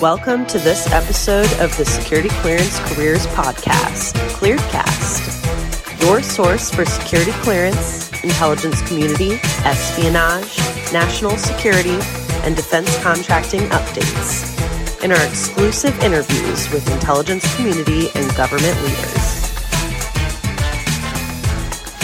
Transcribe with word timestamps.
Welcome 0.00 0.46
to 0.46 0.60
this 0.60 0.92
episode 0.92 1.50
of 1.58 1.76
the 1.76 1.84
Security 1.84 2.28
Clearance 2.28 2.78
Careers 2.88 3.26
Podcast, 3.28 4.12
Clearedcast, 4.30 6.00
your 6.00 6.22
source 6.22 6.70
for 6.70 6.84
security 6.84 7.32
clearance, 7.42 8.08
intelligence 8.22 8.80
community, 8.82 9.40
espionage, 9.64 10.56
national 10.92 11.36
security, 11.36 11.98
and 12.44 12.54
defense 12.54 12.96
contracting 13.02 13.62
updates, 13.70 15.02
and 15.02 15.12
our 15.12 15.26
exclusive 15.26 15.98
interviews 16.00 16.70
with 16.70 16.88
intelligence 16.92 17.56
community 17.56 18.06
and 18.14 18.32
government 18.36 18.80
leaders. 18.82 19.50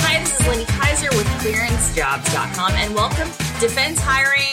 Hi, 0.02 0.18
this 0.18 0.40
is 0.40 0.46
Lindy 0.48 0.64
Kyzer 0.64 1.16
with 1.16 1.28
ClearanceJobs.com, 1.44 2.72
and 2.72 2.92
welcome. 2.92 3.28
Defense 3.60 4.00
hiring, 4.00 4.50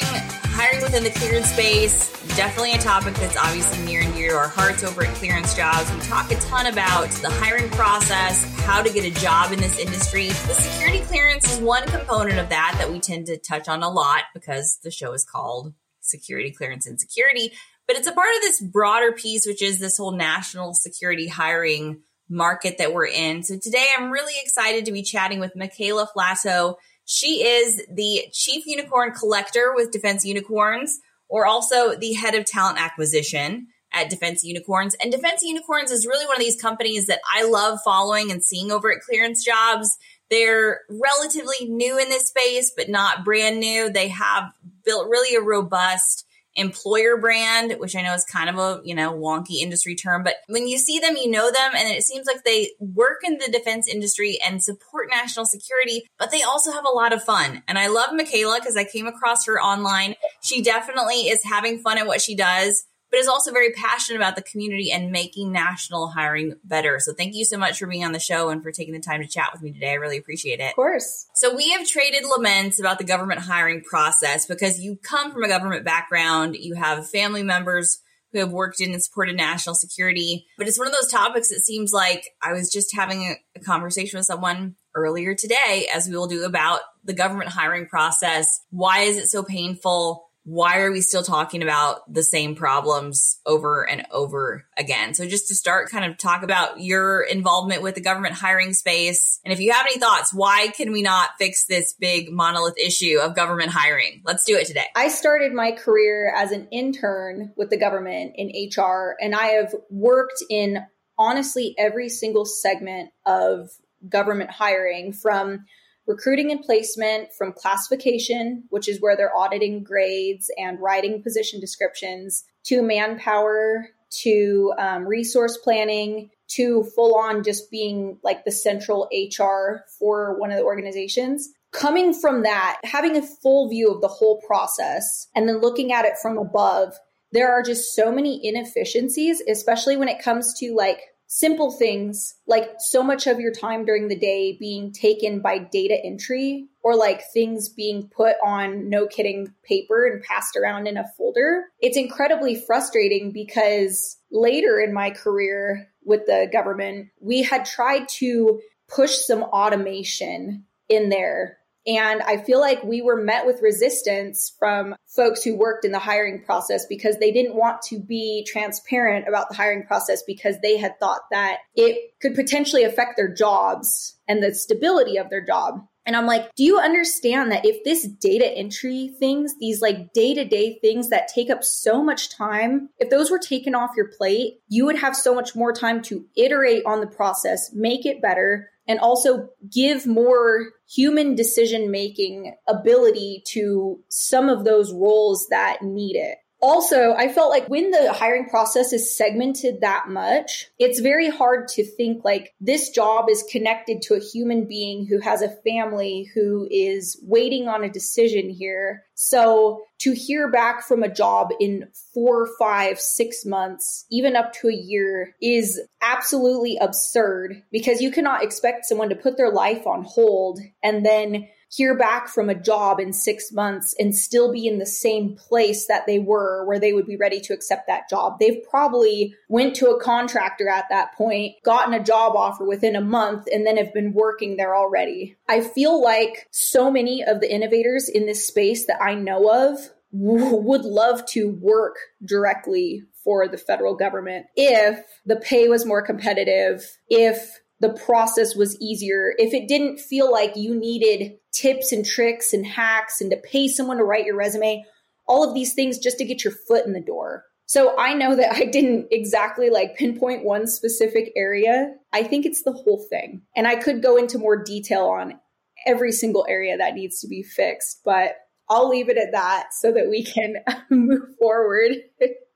hiring 0.54 0.84
within 0.84 1.04
the 1.04 1.10
clearance 1.10 1.48
space, 1.48 2.12
definitely 2.36 2.74
a 2.74 2.78
topic 2.78 3.14
that's 3.16 3.36
obviously 3.36 3.84
near 3.86 4.02
and 4.02 4.14
dear 4.14 4.32
to 4.32 4.38
our 4.38 4.48
hearts 4.48 4.84
over 4.84 5.04
at 5.04 5.14
Clearance 5.16 5.54
Jobs. 5.54 5.92
We 5.94 6.00
talk 6.02 6.32
a 6.32 6.36
ton 6.36 6.68
about 6.68 7.10
the 7.10 7.30
hiring 7.30 7.70
process, 7.72 8.44
how 8.62 8.82
to 8.82 8.92
get 8.92 9.04
a 9.04 9.20
job 9.20 9.52
in 9.52 9.60
this 9.60 9.78
industry. 9.78 10.28
The 10.28 10.54
security 10.54 11.00
clearance 11.02 11.52
is 11.52 11.60
one 11.60 11.86
component 11.88 12.40
of 12.40 12.50
that 12.50 12.76
that 12.78 12.92
we 12.92 13.00
tend 13.00 13.26
to 13.26 13.38
touch 13.38 13.68
on 13.68 13.84
a 13.84 13.90
lot 13.90 14.24
because 14.34 14.80
the 14.84 14.92
show 14.92 15.12
is 15.14 15.26
called 15.26 15.74
Security 16.00 16.52
Clearance 16.52 16.88
and 16.88 17.00
Security. 17.00 17.52
But 17.86 17.98
it's 17.98 18.08
a 18.08 18.14
part 18.14 18.34
of 18.36 18.42
this 18.42 18.62
broader 18.62 19.12
piece, 19.12 19.46
which 19.46 19.62
is 19.62 19.80
this 19.80 19.98
whole 19.98 20.14
national 20.14 20.74
security 20.74 21.28
hiring 21.28 22.02
market 22.30 22.78
that 22.78 22.94
we're 22.94 23.08
in. 23.08 23.44
So 23.44 23.58
today 23.60 23.88
I'm 23.98 24.10
really 24.10 24.34
excited 24.42 24.86
to 24.86 24.94
be 24.94 25.04
chatting 25.04 25.40
with 25.40 25.56
Michaela 25.56 26.08
Flatau. 26.16 26.76
She 27.04 27.44
is 27.46 27.86
the 27.94 28.28
chief 28.32 28.66
unicorn 28.66 29.12
collector 29.12 29.74
with 29.76 29.92
Defense 29.92 30.24
Unicorns 30.24 30.98
or 31.32 31.46
also 31.46 31.96
the 31.96 32.14
head 32.14 32.36
of 32.36 32.46
talent 32.46 32.80
acquisition 32.80 33.68
at 33.94 34.10
Defense 34.10 34.44
Unicorns. 34.44 34.96
And 35.02 35.12
Defense 35.12 35.42
Unicorns 35.44 35.90
is 35.90 36.06
really 36.06 36.26
one 36.26 36.36
of 36.36 36.42
these 36.42 36.62
companies 36.62 37.08
that 37.08 37.22
I 37.34 37.46
love 37.46 37.80
following 37.84 38.32
and 38.32 38.44
seeing 38.44 38.72
over 38.72 38.92
at 38.92 39.02
Clearance 39.02 39.44
Jobs. 39.44 39.98
They're 40.30 40.82
relatively 40.90 41.68
new 41.68 41.98
in 41.98 42.10
this 42.10 42.28
space, 42.28 42.72
but 42.76 42.90
not 42.90 43.24
brand 43.26 43.60
new. 43.60 43.90
They 43.90 44.10
have 44.10 44.52
built 44.86 45.10
really 45.10 45.36
a 45.36 45.42
robust 45.42 46.26
employer 46.56 47.18
brand, 47.18 47.76
which 47.80 47.96
I 47.96 48.02
know 48.02 48.14
is 48.14 48.26
kind 48.26 48.50
of 48.50 48.58
a, 48.58 48.82
you 48.84 48.94
know, 48.94 49.14
wonky 49.14 49.62
industry 49.62 49.96
term, 49.96 50.24
but 50.24 50.36
when 50.48 50.68
you 50.68 50.78
see 50.78 51.00
them, 51.00 51.16
you 51.16 51.30
know 51.30 51.50
them. 51.50 51.72
And 51.76 51.90
it 51.90 52.04
seems 52.04 52.28
like 52.28 52.44
they 52.44 52.72
work 52.80 53.20
in 53.24 53.38
the 53.38 53.50
defense 53.50 53.88
industry 53.88 54.38
and 54.46 54.62
support 54.62 55.10
national 55.10 55.46
security, 55.46 56.04
but 56.20 56.32
they 56.32 56.42
also 56.42 56.72
have 56.72 56.86
a 56.86 56.94
lot 56.94 57.14
of 57.14 57.24
fun. 57.24 57.64
And 57.68 57.80
I 57.80 57.88
love 57.88 58.10
Michaela 58.14 58.60
because 58.60 58.76
I 58.76 58.84
came 58.84 59.08
across 59.08 59.46
her 59.46 59.62
online. 59.62 60.16
She 60.42 60.62
definitely 60.62 61.30
is 61.30 61.42
having 61.44 61.80
fun 61.80 61.98
at 61.98 62.08
what 62.08 62.22
she 62.22 62.36
does 62.36 62.86
but 63.12 63.20
is 63.20 63.28
also 63.28 63.52
very 63.52 63.72
passionate 63.74 64.18
about 64.18 64.36
the 64.36 64.42
community 64.42 64.92
and 64.92 65.12
making 65.12 65.52
national 65.52 66.08
hiring 66.08 66.56
better. 66.64 66.98
So 67.00 67.14
thank 67.14 67.36
you 67.36 67.44
so 67.44 67.58
much 67.58 67.78
for 67.78 67.86
being 67.86 68.06
on 68.06 68.14
the 68.14 68.20
show 68.20 68.50
and 68.50 68.64
for 68.64 68.72
taking 68.72 68.94
the 68.94 69.02
time 69.02 69.22
to 69.22 69.28
chat 69.28 69.50
with 69.52 69.62
me 69.62 69.74
today. 69.74 69.92
I 69.92 69.96
really 69.96 70.18
appreciate 70.18 70.62
it. 70.62 70.70
Of 70.70 70.76
course. 70.76 71.28
So 71.36 71.54
we 71.54 71.72
have 71.72 71.86
traded 71.86 72.24
laments 72.26 72.80
about 72.80 72.98
the 72.98 73.04
government 73.04 73.42
hiring 73.42 73.84
process 73.84 74.46
because 74.46 74.80
you 74.80 74.98
come 75.04 75.32
from 75.32 75.44
a 75.44 75.50
government 75.50 75.84
background, 75.84 76.56
you 76.56 76.76
have 76.76 77.10
family 77.10 77.44
members 77.44 78.00
who 78.32 78.40
have 78.40 78.54
worked 78.54 78.80
in 78.80 78.94
and 78.94 79.04
supported 79.04 79.36
national 79.36 79.76
security. 79.76 80.48
But 80.58 80.70
it's 80.70 80.80
one 80.80 80.88
of 80.88 80.94
those 80.94 81.12
topics 81.12 81.50
that 81.50 81.66
seems 81.66 81.92
like 81.92 82.30
I 82.42 82.54
was 82.54 82.72
just 82.72 82.96
having 82.96 83.24
a, 83.24 83.36
a 83.58 83.60
conversation 83.60 84.18
with 84.18 84.26
someone 84.26 84.76
earlier 84.96 85.36
today, 85.36 85.90
as 85.94 86.08
we 86.08 86.16
will 86.16 86.28
do 86.28 86.46
about 86.46 86.80
the 87.04 87.14
government 87.14 87.50
hiring 87.50 87.88
process. 87.88 88.62
Why 88.70 89.00
is 89.00 89.18
it 89.18 89.28
so 89.28 89.44
painful? 89.44 90.31
Why 90.44 90.80
are 90.80 90.92
we 90.92 91.02
still 91.02 91.22
talking 91.22 91.62
about 91.62 92.12
the 92.12 92.24
same 92.24 92.56
problems 92.56 93.40
over 93.46 93.88
and 93.88 94.06
over 94.12 94.66
again? 94.76 95.14
So 95.14 95.28
just 95.28 95.48
to 95.50 95.56
start 95.56 95.92
kind 95.92 96.06
of 96.06 96.18
talk 96.18 96.42
about 96.42 96.80
your 96.80 97.22
involvement 97.22 97.84
with 97.84 97.96
the 97.96 98.02
government 98.02 98.34
hiring 98.34 98.74
space. 98.74 99.40
And 99.46 99.54
if 99.54 99.60
you 99.60 99.72
have 99.72 99.86
any 99.86 100.00
thoughts, 100.00 100.34
why 100.34 100.70
can 100.76 100.92
we 100.92 101.04
not 101.04 101.30
fix 101.38 101.66
this 101.66 101.94
big 101.94 102.32
monolith 102.32 102.78
issue 102.78 103.20
of 103.22 103.36
government 103.36 103.70
hiring? 103.72 104.22
Let's 104.26 104.44
do 104.46 104.56
it 104.58 104.66
today. 104.66 104.86
I 104.96 105.10
started 105.10 105.54
my 105.54 105.74
career 105.74 106.34
as 106.36 106.52
an 106.52 106.68
intern 106.72 107.54
with 107.56 107.70
the 107.70 107.78
government 107.78 108.34
in 108.36 108.48
HR 108.76 109.16
and 109.22 109.36
I 109.36 109.48
have 109.48 109.76
worked 109.90 110.44
in 110.50 110.80
honestly 111.20 111.76
every 111.78 112.10
single 112.10 112.46
segment 112.46 113.12
of 113.28 113.70
government 114.10 114.50
hiring 114.50 115.14
from 115.14 115.66
recruiting 116.08 116.52
and 116.52 116.62
placement 116.62 117.30
from 117.38 117.54
classification, 117.54 118.64
which 118.70 118.88
is 118.88 119.02
where 119.02 119.16
they're 119.16 119.36
auditing 119.36 119.84
grades 119.84 120.50
and 120.58 120.80
writing 120.80 121.22
position 121.22 121.60
descriptions, 121.60 122.44
to 122.66 122.82
manpower, 122.82 123.88
to 124.24 124.74
um, 124.78 125.08
resource 125.08 125.58
planning, 125.58 126.30
to 126.56 126.84
full 126.96 127.16
on 127.16 127.44
just 127.44 127.72
being 127.72 128.18
like 128.24 128.44
the 128.44 128.52
central 128.52 129.10
HR 129.14 129.86
for 130.00 130.38
one 130.38 130.52
of 130.52 130.58
the 130.58 130.64
organizations. 130.64 131.50
Coming 131.72 132.14
from 132.14 132.44
that, 132.44 132.80
having 132.84 133.16
a 133.16 133.22
full 133.22 133.70
view 133.70 133.90
of 133.90 134.02
the 134.02 134.10
whole 134.10 134.42
process 134.46 135.28
and 135.34 135.48
then 135.48 135.62
looking 135.62 135.94
at 135.94 136.04
it 136.04 136.18
from 136.22 136.38
above, 136.38 136.94
there 137.32 137.50
are 137.50 137.64
just 137.64 137.96
so 137.96 138.12
many 138.12 138.46
inefficiencies, 138.46 139.42
especially 139.48 139.96
when 139.96 140.10
it 140.10 140.22
comes 140.22 140.54
to 140.60 140.76
like 140.76 141.00
simple 141.34 141.72
things 141.72 142.36
like 142.46 142.70
so 142.80 143.02
much 143.02 143.26
of 143.26 143.40
your 143.40 143.54
time 143.54 143.86
during 143.86 144.10
the 144.10 144.20
day 144.20 144.58
being 144.60 144.92
taken 144.92 145.40
by 145.40 145.58
data 145.58 145.98
entry 146.04 146.68
or 146.84 146.94
like 146.94 147.22
things 147.32 147.70
being 147.70 148.10
put 148.10 148.36
on 148.46 148.90
no 148.90 149.08
kidding 149.08 149.48
paper 149.64 150.06
and 150.06 150.22
passed 150.24 150.58
around 150.58 150.88
in 150.88 150.98
a 150.98 151.08
folder. 151.18 151.64
It's 151.80 151.96
incredibly 151.96 152.56
frustrating 152.56 153.32
because 153.32 154.18
later 154.30 154.78
in 154.78 154.94
my 154.94 155.12
career 155.12 155.88
with 156.04 156.26
the 156.26 156.50
government, 156.52 157.08
we 157.22 157.44
had 157.44 157.64
tried 157.64 158.10
to 158.10 158.60
push 158.90 159.16
some 159.16 159.44
automation 159.44 160.66
in 160.90 161.08
there 161.08 161.60
and 161.88 162.22
I 162.22 162.38
feel 162.38 162.60
like 162.60 162.84
we 162.84 163.02
were 163.02 163.22
met 163.22 163.46
with 163.46 163.62
resistance 163.62 164.54
from 164.60 164.96
folks 165.08 165.44
who 165.44 165.56
worked 165.56 165.86
in 165.86 165.92
the 165.92 166.00
hiring 166.00 166.44
process 166.44 166.86
because 166.86 167.18
they 167.18 167.32
didn't 167.32 167.56
want 167.56 167.82
to 167.84 168.00
be 168.00 168.46
transparent 168.48 169.28
about 169.28 169.50
the 169.50 169.56
hiring 169.56 169.86
process 169.86 170.24
because 170.26 170.56
they 170.62 170.78
had 170.78 171.00
thought 171.00 171.22
that 171.32 171.58
it 171.76 172.12
could 172.22 172.36
potentially 172.36 172.84
affect 172.84 173.18
their 173.18 173.34
jobs 173.34 174.18
and 174.28 174.44
the 174.44 174.54
stability 174.54 175.18
of 175.18 175.30
their 175.30 175.44
job. 175.44 175.86
And 176.06 176.16
I'm 176.16 176.26
like, 176.26 176.54
do 176.56 176.64
you 176.64 176.80
understand 176.80 177.52
that 177.52 177.66
if 177.66 177.84
this 177.84 178.08
data 178.08 178.52
entry 178.52 179.14
things, 179.20 179.54
these 179.60 179.82
like 179.82 180.14
day 180.14 180.34
to 180.34 180.46
day 180.46 180.80
things 180.82 181.10
that 181.10 181.28
take 181.28 181.52
up 181.52 181.64
so 181.64 182.04
much 182.04 182.36
time, 182.36 182.90
if 182.98 183.10
those 183.10 183.30
were 183.30 183.38
taken 183.38 183.76
off 183.76 183.92
your 183.96 184.08
plate, 184.18 184.56
you 184.68 184.86
would 184.86 184.98
have 184.98 185.16
so 185.16 185.36
much 185.36 185.56
more 185.56 185.72
time 185.72 186.02
to 186.04 186.26
iterate 186.36 186.84
on 186.88 187.02
the 187.02 187.08
process, 187.08 187.72
make 187.74 188.06
it 188.08 188.22
better, 188.22 188.71
and 188.88 189.00
also 189.00 189.50
give 189.72 190.06
more 190.06 190.72
human 190.90 191.36
decision 191.36 191.92
making 191.92 192.56
ability 192.68 193.44
to 193.48 194.00
some 194.10 194.50
of 194.50 194.66
those 194.66 194.94
roles 194.94 195.48
that 195.50 195.82
need 195.82 196.16
it. 196.16 196.38
Also, 196.62 197.14
I 197.14 197.28
felt 197.28 197.50
like 197.50 197.68
when 197.68 197.90
the 197.90 198.14
hiring 198.14 198.48
process 198.48 198.94
is 198.94 199.18
segmented 199.18 199.82
that 199.82 200.10
much, 200.10 200.68
it's 200.78 201.00
very 201.00 201.28
hard 201.28 201.68
to 201.70 201.84
think 201.84 202.24
like 202.24 202.54
this 202.62 202.92
job 202.92 203.30
is 203.32 203.44
connected 203.52 204.04
to 204.04 204.14
a 204.14 204.20
human 204.20 204.68
being 204.68 205.08
who 205.08 205.20
has 205.20 205.42
a 205.42 205.50
family 205.50 206.30
who 206.36 206.68
is 206.70 207.20
waiting 207.24 207.68
on 207.68 207.84
a 207.84 207.90
decision 207.90 208.50
here. 208.52 209.04
So 209.16 209.84
to 210.00 210.14
hear 210.14 210.52
back 210.52 210.84
from 210.84 211.02
a 211.02 211.14
job 211.14 211.50
in 211.60 211.88
four, 212.14 212.48
five, 212.60 213.00
six 213.00 213.44
months, 213.44 214.06
even 214.12 214.36
up 214.36 214.54
to 214.54 214.68
a 214.68 214.74
year 214.74 215.36
is 215.42 215.82
absolutely 216.02 216.78
absurd 216.78 217.64
because 217.72 218.02
you 218.02 218.12
cannot 218.12 218.44
expect 218.44 218.86
someone 218.86 219.10
to 219.10 219.16
put 219.16 219.36
their 219.36 219.52
life 219.52 219.88
on 219.88 220.04
hold 220.04 220.60
and 220.84 221.04
then 221.04 221.48
hear 221.72 221.96
back 221.96 222.28
from 222.28 222.50
a 222.50 222.56
job 222.56 223.00
in 223.00 223.14
six 223.14 223.52
months 223.52 223.96
and 223.98 224.16
still 224.16 224.52
be 224.52 224.68
in 224.68 224.78
the 224.78 224.86
same 224.86 225.36
place 225.36 225.88
that 225.88 226.06
they 226.06 226.20
were 226.20 226.66
where 226.66 226.80
they 226.80 226.92
would 226.92 227.08
be 227.08 227.16
ready 227.16 227.40
to 227.40 227.54
accept 227.54 227.88
that 227.88 228.10
job. 228.10 228.38
They've 228.40 228.62
probably 228.70 229.36
went 229.48 229.76
to 229.78 229.90
a 229.90 230.00
contractor 230.02 230.68
at 230.68 230.86
that 230.90 231.16
point, 231.16 231.56
gotten 231.64 231.94
a 231.94 232.04
job 232.04 232.36
offer 232.36 232.66
within 232.66 232.96
a 232.96 233.02
month, 233.02 233.48
and 233.52 233.66
then 233.66 233.78
have 233.78 233.94
been 233.94 234.14
working 234.14 234.58
there 234.58 234.76
already. 234.76 235.38
I 235.48 235.62
feel 235.62 236.02
like 236.02 236.48
so 236.52 236.92
many 236.92 237.24
of 237.24 237.40
the 237.40 237.52
innovators 237.52 238.10
in 238.10 238.26
this 238.26 238.46
space 238.46 238.86
that 238.88 239.02
I 239.02 239.16
know 239.16 239.72
of 239.72 239.80
would 240.12 240.82
love 240.82 241.26
to 241.26 241.50
work 241.50 241.96
directly 242.26 243.04
for 243.24 243.48
the 243.48 243.58
federal 243.58 243.96
government 243.96 244.48
if 244.58 245.06
the 245.26 245.38
pay 245.38 245.70
was 245.70 245.86
more 245.86 246.02
competitive, 246.02 246.98
if 247.08 247.62
the 247.82 247.94
process 248.06 248.56
was 248.56 248.80
easier, 248.80 249.34
if 249.38 249.54
it 249.54 249.68
didn't 249.68 250.00
feel 250.00 250.32
like 250.32 250.56
you 250.56 250.76
needed 250.76 251.34
tips 251.52 251.92
and 251.92 252.06
tricks 252.06 252.54
and 252.54 252.66
hacks 252.66 253.20
and 253.20 253.32
to 253.32 253.38
pay 253.38 253.68
someone 253.68 253.98
to 253.98 254.04
write 254.04 254.26
your 254.26 254.38
resume, 254.38 254.86
all 255.28 255.48
of 255.48 255.56
these 255.56 255.74
things 255.74 255.98
just 255.98 256.20
to 256.20 256.26
get 256.26 256.44
your 256.44 256.54
foot 256.68 256.86
in 256.86 256.94
the 256.94 257.02
door. 257.02 257.44
So 257.66 257.98
I 257.98 258.14
know 258.14 258.36
that 258.36 258.54
I 258.54 258.66
didn't 258.66 259.08
exactly 259.12 259.70
like 259.70 259.98
pinpoint 259.98 260.44
one 260.44 260.68
specific 260.68 261.32
area. 261.36 261.96
I 262.14 262.24
think 262.24 262.46
it's 262.46 262.64
the 262.64 262.74
whole 262.74 263.04
thing. 263.10 263.42
And 263.56 263.68
I 263.68 263.76
could 263.78 264.04
go 264.04 264.16
into 264.16 264.38
more 264.38 264.64
detail 264.64 265.06
on 265.06 265.40
every 265.88 266.12
single 266.12 266.46
area 266.48 266.78
that 266.78 266.94
needs 266.94 267.20
to 267.22 267.28
be 267.28 267.42
fixed, 267.42 268.02
but 268.06 268.36
I'll 268.70 268.90
leave 268.90 269.10
it 269.10 269.18
at 269.18 269.32
that 269.32 269.70
so 269.74 269.92
that 269.92 270.08
we 270.08 270.24
can 270.24 270.58
move 270.92 271.36
forward. 271.40 271.94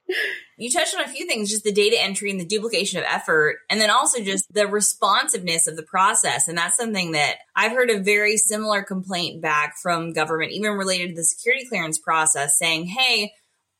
You 0.57 0.71
touched 0.71 0.95
on 0.95 1.03
a 1.03 1.07
few 1.07 1.25
things, 1.25 1.49
just 1.49 1.63
the 1.63 1.71
data 1.71 1.97
entry 1.99 2.31
and 2.31 2.39
the 2.39 2.45
duplication 2.45 2.99
of 2.99 3.05
effort, 3.07 3.57
and 3.69 3.81
then 3.81 3.89
also 3.89 4.21
just 4.21 4.45
the 4.53 4.67
responsiveness 4.67 5.67
of 5.67 5.75
the 5.75 5.83
process. 5.83 6.47
And 6.47 6.57
that's 6.57 6.77
something 6.77 7.11
that 7.11 7.37
I've 7.55 7.71
heard 7.71 7.89
a 7.89 7.99
very 7.99 8.37
similar 8.37 8.83
complaint 8.83 9.41
back 9.41 9.75
from 9.81 10.13
government, 10.13 10.51
even 10.51 10.73
related 10.73 11.09
to 11.09 11.15
the 11.15 11.23
security 11.23 11.65
clearance 11.67 11.97
process, 11.97 12.57
saying, 12.57 12.85
hey, 12.85 13.33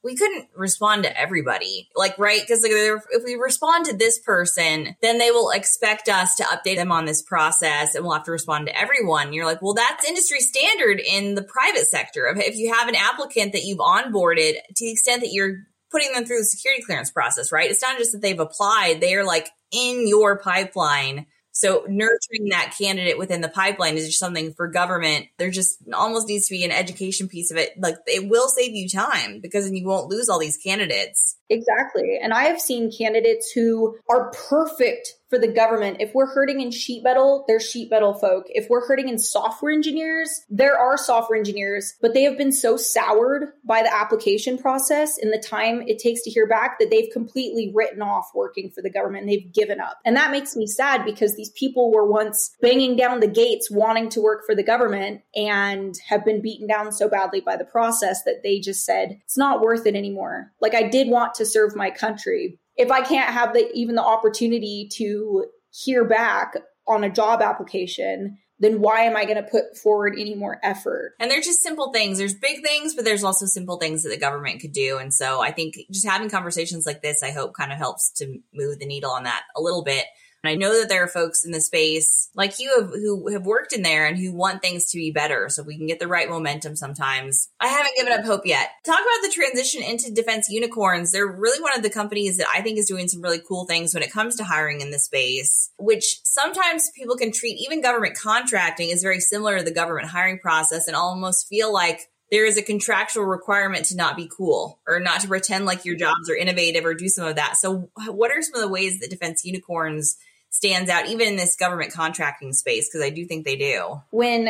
we 0.04 0.16
couldn't 0.16 0.48
respond 0.56 1.04
to 1.04 1.20
everybody. 1.20 1.90
Like, 1.96 2.18
right? 2.20 2.40
Because 2.40 2.62
like, 2.62 2.72
if 2.72 3.24
we 3.26 3.34
respond 3.36 3.86
to 3.86 3.98
this 3.98 4.20
person, 4.20 4.96
then 5.02 5.18
they 5.18 5.32
will 5.32 5.50
expect 5.50 6.10
us 6.10 6.36
to 6.36 6.44
update 6.44 6.76
them 6.76 6.92
on 6.92 7.06
this 7.06 7.24
process 7.24 7.96
and 7.96 8.04
we'll 8.04 8.14
have 8.14 8.26
to 8.26 8.32
respond 8.32 8.68
to 8.68 8.80
everyone. 8.80 9.28
And 9.28 9.34
you're 9.34 9.48
like, 9.48 9.64
well, 9.64 9.74
that's 9.74 10.08
industry 10.08 10.42
standard 10.42 11.00
in 11.00 11.34
the 11.34 11.42
private 11.42 11.88
sector. 11.88 12.28
If 12.38 12.56
you 12.56 12.72
have 12.72 12.88
an 12.88 12.96
applicant 12.96 13.54
that 13.54 13.64
you've 13.64 13.80
onboarded 13.80 14.54
to 14.54 14.86
the 14.86 14.92
extent 14.92 15.22
that 15.22 15.34
you're 15.34 15.64
putting 15.96 16.12
them 16.12 16.26
through 16.26 16.40
the 16.40 16.46
security 16.46 16.84
clearance 16.84 17.10
process, 17.10 17.52
right? 17.52 17.72
It's 17.72 17.82
not 17.82 17.98
just 17.98 18.12
that 18.12 18.22
they've 18.22 18.40
applied, 18.40 19.00
they 19.00 19.16
are 19.16 19.24
like 19.24 19.48
in 19.72 20.08
your 20.08 20.38
pipeline 20.38 21.26
so 21.56 21.86
nurturing 21.88 22.50
that 22.50 22.76
candidate 22.78 23.18
within 23.18 23.40
the 23.40 23.48
pipeline 23.48 23.96
is 23.96 24.08
just 24.08 24.20
something 24.20 24.54
for 24.54 24.68
government. 24.68 25.28
There 25.38 25.50
just 25.50 25.78
almost 25.94 26.28
needs 26.28 26.48
to 26.48 26.54
be 26.54 26.66
an 26.66 26.72
education 26.72 27.30
piece 27.30 27.50
of 27.50 27.56
it. 27.56 27.80
Like 27.80 27.96
it 28.08 28.30
will 28.30 28.50
save 28.50 28.76
you 28.76 28.90
time 28.90 29.40
because 29.40 29.64
then 29.64 29.74
you 29.74 29.88
won't 29.88 30.10
lose 30.10 30.28
all 30.28 30.38
these 30.38 30.58
candidates. 30.58 31.38
Exactly. 31.50 32.20
And 32.22 32.34
I 32.34 32.44
have 32.46 32.60
seen 32.60 32.92
candidates 32.92 33.52
who 33.52 33.98
are 34.10 34.32
perfect 34.50 35.16
for 35.30 35.40
the 35.40 35.48
government. 35.48 35.98
If 36.00 36.14
we're 36.14 36.34
hurting 36.34 36.62
in 36.62 36.72
sheet 36.72 37.04
metal, 37.04 37.46
they're 37.48 37.60
sheet 37.60 37.90
metal 37.90 38.14
folk. 38.14 38.46
If 38.50 38.70
we're 38.70 38.88
hurting 38.88 39.10
in 39.10 39.18
software 39.18 39.72
engineers, 39.72 40.30
there 40.50 40.78
are 40.78 40.98
software 40.98 41.38
engineers, 41.38 41.94
but 42.02 42.14
they 42.14 42.24
have 42.24 42.38
been 42.38 42.52
so 42.52 42.78
soured 42.78 43.50
by 43.64 43.82
the 43.82 43.94
application 43.94 44.58
process 44.58 45.18
and 45.18 45.34
the 45.34 45.44
time 45.46 45.82
it 45.88 46.00
takes 46.00 46.24
to 46.24 46.30
hear 46.30 46.48
back 46.48 46.78
that 46.80 46.90
they've 46.92 47.12
completely 47.12 47.72
written 47.74 48.02
off 48.02 48.30
working 48.34 48.70
for 48.70 48.82
the 48.82 48.90
government. 48.90 49.28
They've 49.28 49.52
given 49.52 49.80
up. 49.80 49.98
And 50.06 50.16
that 50.16 50.32
makes 50.32 50.56
me 50.56 50.68
sad 50.68 51.06
because 51.06 51.36
these 51.36 51.52
people 51.52 51.92
were 51.92 52.10
once 52.10 52.56
banging 52.62 52.96
down 52.96 53.20
the 53.20 53.28
gates 53.28 53.72
wanting 53.72 54.10
to 54.10 54.22
work 54.22 54.46
for 54.46 54.56
the 54.56 54.64
government 54.64 55.22
and 55.36 55.96
have 56.08 56.24
been 56.24 56.42
beaten 56.42 56.68
down 56.68 56.92
so 56.92 57.10
badly 57.10 57.42
by 57.42 57.58
the 57.58 57.66
process 57.66 58.24
that 58.24 58.42
they 58.44 58.60
just 58.60 58.86
said, 58.86 59.20
it's 59.24 59.38
not 59.38 59.62
worth 59.62 59.86
it 59.86 59.96
anymore. 59.96 60.52
Like 60.62 60.76
I 60.76 60.88
did 60.88 61.10
want 61.10 61.35
to 61.38 61.46
serve 61.46 61.76
my 61.76 61.92
country, 61.92 62.60
if 62.76 62.92
I 62.92 63.02
can't 63.02 63.34
have 63.34 63.54
the 63.54 63.72
even 63.74 63.96
the 63.96 64.04
opportunity 64.04 64.90
to 64.94 65.46
hear 65.72 66.06
back 66.06 66.56
on 66.88 67.04
a 67.04 67.10
job 67.10 67.42
application, 67.42 68.38
then 68.60 68.80
why 68.80 69.02
am 69.02 69.18
I 69.18 69.26
going 69.26 69.38
to 69.38 69.44
put 69.44 69.78
forward 69.78 70.16
any 70.18 70.36
more 70.36 70.60
effort? 70.64 71.14
And 71.20 71.30
they're 71.30 71.42
just 71.42 71.62
simple 71.62 71.92
things. 71.92 72.18
There's 72.18 72.36
big 72.36 72.64
things, 72.64 72.96
but 72.96 73.04
there's 73.04 73.24
also 73.24 73.46
simple 73.46 73.78
things 73.78 74.04
that 74.04 74.10
the 74.10 74.18
government 74.18 74.62
could 74.62 74.72
do. 74.72 74.98
And 74.98 75.14
so 75.14 75.42
I 75.42 75.52
think 75.52 75.76
just 75.92 76.08
having 76.08 76.30
conversations 76.30 76.86
like 76.86 77.02
this, 77.02 77.22
I 77.22 77.32
hope 77.32 77.54
kind 77.54 77.72
of 77.72 77.78
helps 77.78 78.12
to 78.18 78.40
move 78.54 78.80
the 78.80 78.86
needle 78.86 79.12
on 79.12 79.24
that 79.24 79.44
a 79.56 79.62
little 79.62 79.84
bit. 79.84 80.06
And 80.46 80.52
I 80.52 80.56
know 80.56 80.80
that 80.80 80.90
there 80.90 81.04
are 81.04 81.08
folks 81.08 81.44
in 81.44 81.52
the 81.52 81.60
space 81.60 82.30
like 82.36 82.60
you 82.60 82.80
have, 82.80 82.92
who 82.92 83.30
have 83.30 83.48
worked 83.48 83.74
in 83.74 83.82
there 83.82 84.06
and 84.06 84.16
who 84.16 84.32
want 84.32 84.62
things 84.62 84.92
to 84.92 84.98
be 85.00 85.10
better. 85.10 85.50
So 85.50 85.64
we 85.64 85.76
can 85.76 85.88
get 85.88 86.00
the 86.00 86.08
right 86.08 86.30
momentum 86.30 86.76
sometimes. 86.76 87.50
I 87.60 87.68
haven't 87.68 87.96
given 87.98 88.14
up 88.14 88.26
hope 88.26 88.46
yet. 88.46 88.70
Talk 88.86 89.00
about 89.00 89.24
the 89.24 89.34
transition 89.34 89.82
into 89.82 90.12
defense 90.12 90.48
unicorns. 90.48 91.12
They're 91.12 91.26
really 91.26 91.62
one 91.64 91.76
of 91.76 91.82
the 91.82 91.90
companies 91.90 92.38
that 92.38 92.48
I 92.54 92.62
think 92.62 92.78
is 92.78 92.88
doing 92.88 93.08
some 93.08 93.24
really 93.24 93.42
cool 93.48 93.66
things 93.66 93.96
when 93.96 94.04
it 94.04 94.12
comes 94.12 94.36
to 94.36 94.44
hiring 94.44 94.82
in 94.82 94.92
the 94.92 95.00
space, 95.00 95.72
which 95.80 96.20
sometimes 96.24 96.92
people 96.96 97.16
can 97.16 97.32
treat 97.32 97.58
even 97.60 97.82
government 97.82 98.16
contracting 98.16 98.90
is 98.90 99.02
very 99.02 99.22
similar 99.22 99.58
to 99.58 99.64
the 99.64 99.74
government 99.74 100.10
hiring 100.10 100.38
process 100.38 100.86
and 100.86 100.96
almost 100.96 101.48
feel 101.48 101.74
like 101.74 102.08
there 102.32 102.46
is 102.46 102.58
a 102.58 102.64
contractual 102.64 103.24
requirement 103.24 103.86
to 103.86 103.96
not 103.96 104.16
be 104.16 104.30
cool 104.36 104.80
or 104.88 105.00
not 105.00 105.22
to 105.22 105.28
pretend 105.28 105.66
like 105.66 105.86
your 105.86 105.96
jobs 105.96 106.30
are 106.30 106.36
innovative 106.36 106.86
or 106.86 106.94
do 106.94 107.08
some 107.08 107.26
of 107.26 107.36
that. 107.36 107.58
So, 107.58 107.90
what 108.08 108.32
are 108.32 108.42
some 108.42 108.56
of 108.56 108.62
the 108.62 108.72
ways 108.72 109.00
that 109.00 109.10
defense 109.10 109.46
unicorns 109.46 110.18
stands 110.56 110.90
out, 110.90 111.08
even 111.08 111.28
in 111.28 111.36
this 111.36 111.58
government 111.58 111.92
contracting 111.92 112.54
space, 112.54 112.88
because 112.88 113.06
I 113.06 113.10
do 113.10 113.26
think 113.26 113.46
they 113.46 113.58
do. 113.58 114.02
When 114.12 114.50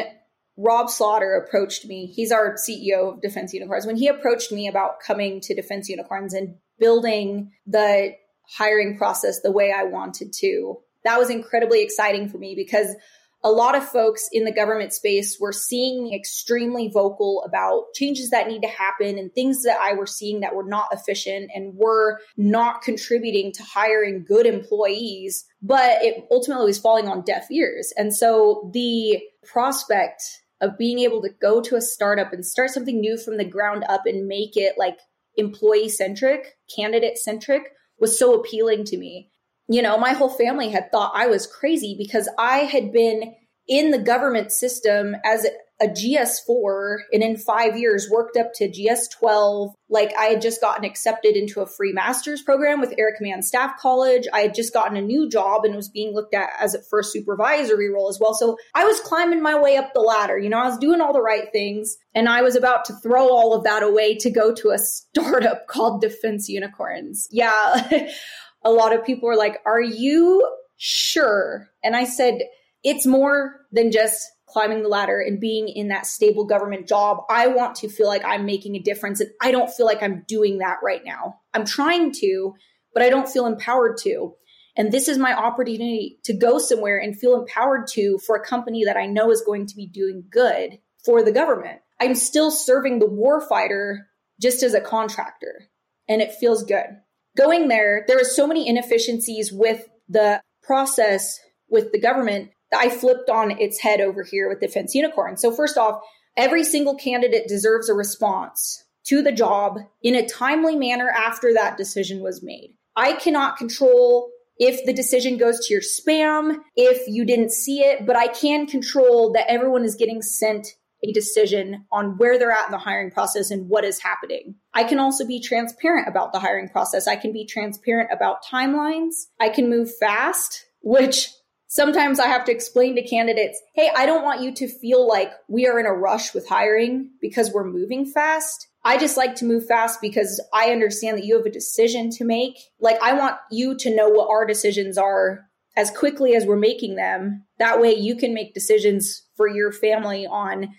Rob 0.56 0.90
Slaughter 0.90 1.34
approached 1.34 1.86
me, 1.86 2.06
he's 2.06 2.32
our 2.32 2.56
CEO 2.56 3.14
of 3.14 3.22
Defense 3.22 3.54
Unicorns. 3.54 3.88
When 3.88 3.96
he 3.96 4.08
approached 4.08 4.52
me 4.52 4.68
about 4.68 5.00
coming 5.00 5.42
to 5.42 5.56
Defense 5.56 5.90
Unicorns 5.90 6.34
and 6.34 6.56
building 6.80 7.52
the 7.66 8.16
hiring 8.48 8.98
process 8.98 9.42
the 9.42 9.52
way 9.52 9.74
I 9.76 9.84
wanted 9.86 10.32
to, 10.34 10.78
that 11.04 11.18
was 11.18 11.32
incredibly 11.32 11.82
exciting 11.82 12.30
for 12.30 12.38
me 12.38 12.54
because 12.56 12.96
a 13.46 13.52
lot 13.52 13.76
of 13.76 13.88
folks 13.88 14.28
in 14.32 14.44
the 14.44 14.52
government 14.52 14.92
space 14.92 15.38
were 15.40 15.54
seeing 15.54 16.04
me 16.04 16.16
extremely 16.16 16.90
vocal 16.90 17.44
about 17.46 17.94
changes 17.94 18.32
that 18.32 18.48
need 18.48 18.64
to 18.64 18.68
happen 18.68 19.20
and 19.20 19.32
things 19.32 19.62
that 19.62 19.78
I 19.80 19.94
were 19.94 20.08
seeing 20.08 20.40
that 20.40 20.56
were 20.56 20.68
not 20.68 20.88
efficient 20.92 21.52
and 21.54 21.76
were 21.76 22.20
not 22.36 22.82
contributing 22.82 23.52
to 23.54 23.62
hiring 23.62 24.26
good 24.28 24.48
employees, 24.48 25.46
but 25.62 26.04
it 26.04 26.26
ultimately 26.32 26.66
was 26.66 26.80
falling 26.80 27.08
on 27.08 27.22
deaf 27.22 27.46
ears. 27.52 27.94
And 27.96 28.14
so 28.16 28.72
the 28.74 29.22
prospect 29.44 30.24
of 30.60 30.76
being 30.80 30.98
able 30.98 31.22
to 31.22 31.30
go 31.40 31.62
to 31.62 31.76
a 31.76 31.82
startup 31.82 32.34
and 32.34 32.44
start 32.44 32.72
something 32.72 33.00
new 33.00 33.16
from 33.16 33.38
the 33.38 33.46
ground 33.46 33.86
up 33.88 34.08
and 34.08 34.28
make 34.28 34.58
it 34.58 34.74
like 34.76 34.98
employee 35.38 35.90
centric, 35.90 36.56
candidate 36.76 37.20
centric 37.20 37.74
was 38.00 38.18
so 38.18 38.34
appealing 38.34 38.86
to 38.86 38.98
me 38.98 39.30
you 39.68 39.82
know, 39.82 39.98
my 39.98 40.14
whole 40.14 40.30
family 40.30 40.70
had 40.70 40.92
thought 40.92 41.14
I 41.16 41.28
was 41.28 41.48
crazy 41.48 41.96
because 41.98 42.30
I 42.38 42.60
had 42.60 42.92
been 42.92 43.34
in 43.68 43.92
the 43.92 44.00
government 44.00 44.52
system 44.52 45.16
as 45.26 45.48
a 45.82 45.88
GS4 45.88 47.00
and 47.12 47.22
in 47.22 47.36
five 47.36 47.78
years 47.78 48.10
worked 48.10 48.38
up 48.38 48.54
to 48.56 48.70
GS12. 48.70 49.74
Like 49.90 50.14
I 50.18 50.26
had 50.26 50.42
just 50.42 50.62
gotten 50.62 50.86
accepted 50.86 51.36
into 51.36 51.62
a 51.62 51.68
free 51.68 51.92
master's 51.92 52.42
program 52.42 52.80
with 52.80 52.94
Air 52.98 53.14
Command 53.18 53.44
Staff 53.44 53.78
College. 53.80 54.26
I 54.34 54.40
had 54.40 54.54
just 54.54 54.74
gotten 54.74 54.96
a 54.96 55.02
new 55.02 55.30
job 55.30 55.66
and 55.66 55.76
was 55.76 55.90
being 55.90 56.14
looked 56.14 56.34
at 56.34 56.52
as 56.60 56.76
a 56.76 56.82
first 56.82 57.12
supervisory 57.12 57.90
role 57.90 58.08
as 58.08 58.20
well. 58.22 58.34
So 58.34 58.58
I 58.74 58.86
was 58.86 59.02
climbing 59.02 59.44
my 59.44 59.60
way 59.60 59.76
up 59.76 59.94
the 59.94 60.00
ladder. 60.00 60.38
You 60.38 60.50
know, 60.50 60.60
I 60.60 60.70
was 60.70 60.78
doing 60.78 61.02
all 61.02 61.14
the 61.14 61.22
right 61.22 61.52
things 61.52 61.98
and 62.14 62.30
I 62.30 62.42
was 62.42 62.56
about 62.56 62.86
to 62.86 62.94
throw 62.94 63.28
all 63.28 63.54
of 63.54 63.66
that 63.66 63.84
away 63.84 64.16
to 64.20 64.30
go 64.30 64.54
to 64.54 64.70
a 64.70 64.78
startup 64.80 65.68
called 65.68 66.00
Defense 66.00 66.48
Unicorns. 66.48 67.28
Yeah. 67.32 68.08
a 68.66 68.72
lot 68.72 68.94
of 68.94 69.06
people 69.06 69.30
were 69.30 69.38
like, 69.38 69.62
Are 69.66 69.82
you 69.82 70.46
sure? 70.76 71.70
And 71.84 71.96
I 71.96 72.04
said, 72.04 72.40
It's 72.84 73.06
more 73.06 73.62
than 73.72 73.92
just 73.92 74.26
climbing 74.48 74.84
the 74.84 74.90
ladder 74.90 75.22
and 75.22 75.40
being 75.40 75.68
in 75.68 75.90
that 75.90 76.06
stable 76.06 76.46
government 76.46 76.88
job. 76.88 77.20
I 77.30 77.48
want 77.48 77.76
to 77.78 77.90
feel 77.90 78.08
like 78.08 78.26
I'm 78.26 78.46
making 78.46 78.76
a 78.76 78.82
difference. 78.82 79.20
And 79.20 79.30
I 79.42 79.52
don't 79.52 79.70
feel 79.70 79.86
like 79.86 80.02
I'm 80.02 80.24
doing 80.28 80.60
that 80.60 80.78
right 80.84 81.02
now. 81.06 81.42
I'm 81.54 81.66
trying 81.66 82.12
to, 82.22 82.54
but 82.94 83.04
I 83.04 83.10
don't 83.10 83.30
feel 83.30 83.46
empowered 83.46 83.98
to. 84.04 84.34
And 84.78 84.92
this 84.92 85.08
is 85.08 85.18
my 85.18 85.34
opportunity 85.34 86.20
to 86.26 86.34
go 86.34 86.60
somewhere 86.60 87.00
and 87.00 87.18
feel 87.18 87.40
empowered 87.40 87.88
to 87.94 88.18
for 88.26 88.36
a 88.36 88.46
company 88.46 88.86
that 88.86 88.98
I 88.98 89.06
know 89.06 89.32
is 89.32 89.42
going 89.42 89.68
to 89.68 89.76
be 89.76 89.88
doing 89.88 90.26
good 90.30 90.80
for 91.04 91.24
the 91.24 91.32
government. 91.32 91.80
I'm 92.00 92.16
still 92.16 92.52
serving 92.52 93.00
the 93.00 93.08
warfighter 93.08 94.00
just 94.42 94.64
as 94.64 94.74
a 94.74 94.82
contractor, 94.82 95.70
and 96.10 96.22
it 96.22 96.34
feels 96.34 96.64
good 96.64 96.88
going 97.36 97.68
there, 97.68 98.06
there 98.08 98.18
was 98.18 98.36
so 98.36 98.48
many 98.48 98.68
inefficiencies 98.68 99.52
with 99.52 99.88
the 100.10 100.42
process 100.64 101.40
with 101.70 101.92
the 101.92 102.00
government 102.00 102.52
that 102.72 102.82
I 102.82 102.90
flipped 102.90 103.30
on 103.30 103.52
its 103.52 103.80
head 103.80 104.02
over 104.02 104.24
here 104.24 104.50
with 104.50 104.60
Defense 104.60 104.96
Unicorn. 104.96 105.38
So 105.38 105.52
first 105.52 105.78
off, 105.78 106.02
every 106.38 106.64
single 106.64 106.96
candidate 106.96 107.48
deserves 107.48 107.90
a 107.90 107.94
response 107.94 108.84
to 109.06 109.22
the 109.22 109.32
job 109.32 109.80
in 110.02 110.16
a 110.16 110.28
timely 110.28 110.76
manner 110.76 111.10
after 111.10 111.54
that 111.54 111.78
decision 111.78 112.22
was 112.22 112.44
made. 112.44 112.74
I 112.96 113.14
cannot 113.14 113.58
control 113.58 114.30
if 114.58 114.86
the 114.86 114.94
decision 114.94 115.38
goes 115.38 115.66
to 115.66 115.74
your 115.74 115.82
spam, 115.82 116.60
if 116.76 117.08
you 117.08 117.26
didn't 117.26 117.52
see 117.52 117.82
it, 117.82 118.06
but 118.06 118.16
I 118.16 118.28
can 118.28 118.68
control 118.68 119.34
that 119.34 119.50
everyone 119.50 119.84
is 119.84 119.96
getting 119.96 120.22
sent 120.22 120.68
a 121.10 121.14
decision 121.14 121.86
on 121.92 122.18
where 122.18 122.38
they're 122.38 122.52
at 122.52 122.66
in 122.66 122.72
the 122.72 122.78
hiring 122.78 123.12
process 123.12 123.52
and 123.52 123.70
what 123.70 123.86
is 123.86 124.00
happening. 124.00 124.56
I 124.74 124.84
can 124.84 125.00
also 125.00 125.26
be 125.26 125.40
transparent 125.40 126.08
about 126.08 126.34
the 126.34 126.40
hiring 126.40 126.70
process. 126.70 127.08
I 127.08 127.16
can 127.16 127.32
be 127.32 127.46
transparent 127.46 128.10
about 128.12 128.44
timelines. 128.44 129.26
I 129.40 129.50
can 129.50 129.70
move 129.70 129.90
fast, 129.98 130.66
which 130.82 131.30
sometimes 131.68 132.20
I 132.20 132.28
have 132.28 132.46
to 132.46 132.52
explain 132.52 132.96
to 132.96 133.08
candidates, 133.08 133.62
hey, 133.74 133.90
I 133.96 134.06
don't 134.06 134.24
want 134.24 134.42
you 134.42 134.54
to 134.56 134.68
feel 134.68 135.08
like 135.08 135.32
we 135.48 135.68
are 135.68 135.80
in 135.80 135.86
a 135.86 135.94
rush 135.94 136.34
with 136.34 136.48
hiring 136.48 137.12
because 137.22 137.52
we're 137.52 137.70
moving 137.70 138.06
fast. 138.06 138.68
I 138.84 138.98
just 138.98 139.18
like 139.18 139.36
to 139.36 139.46
move 139.46 139.66
fast 139.66 140.00
because 140.00 140.40
I 140.54 140.72
understand 140.72 141.18
that 141.18 141.26
you 141.26 141.36
have 141.38 141.46
a 141.46 141.52
decision 141.52 142.12
to 142.12 142.24
make. 142.24 142.54
Like, 142.80 143.02
I 143.02 143.14
want 143.14 143.36
you 143.52 143.76
to 143.78 143.96
know 143.96 144.10
what 144.10 144.30
our 144.30 144.46
decisions 144.46 144.98
are 144.98 145.50
as 145.76 145.92
quickly 145.92 146.36
as 146.36 146.46
we're 146.46 146.56
making 146.56 146.96
them. 146.96 147.46
That 147.60 147.82
way 147.82 147.96
you 147.96 148.16
can 148.16 148.34
make 148.34 148.54
decisions 148.54 149.24
for 149.36 149.48
your 149.48 149.72
family 149.72 150.26
on 150.26 150.70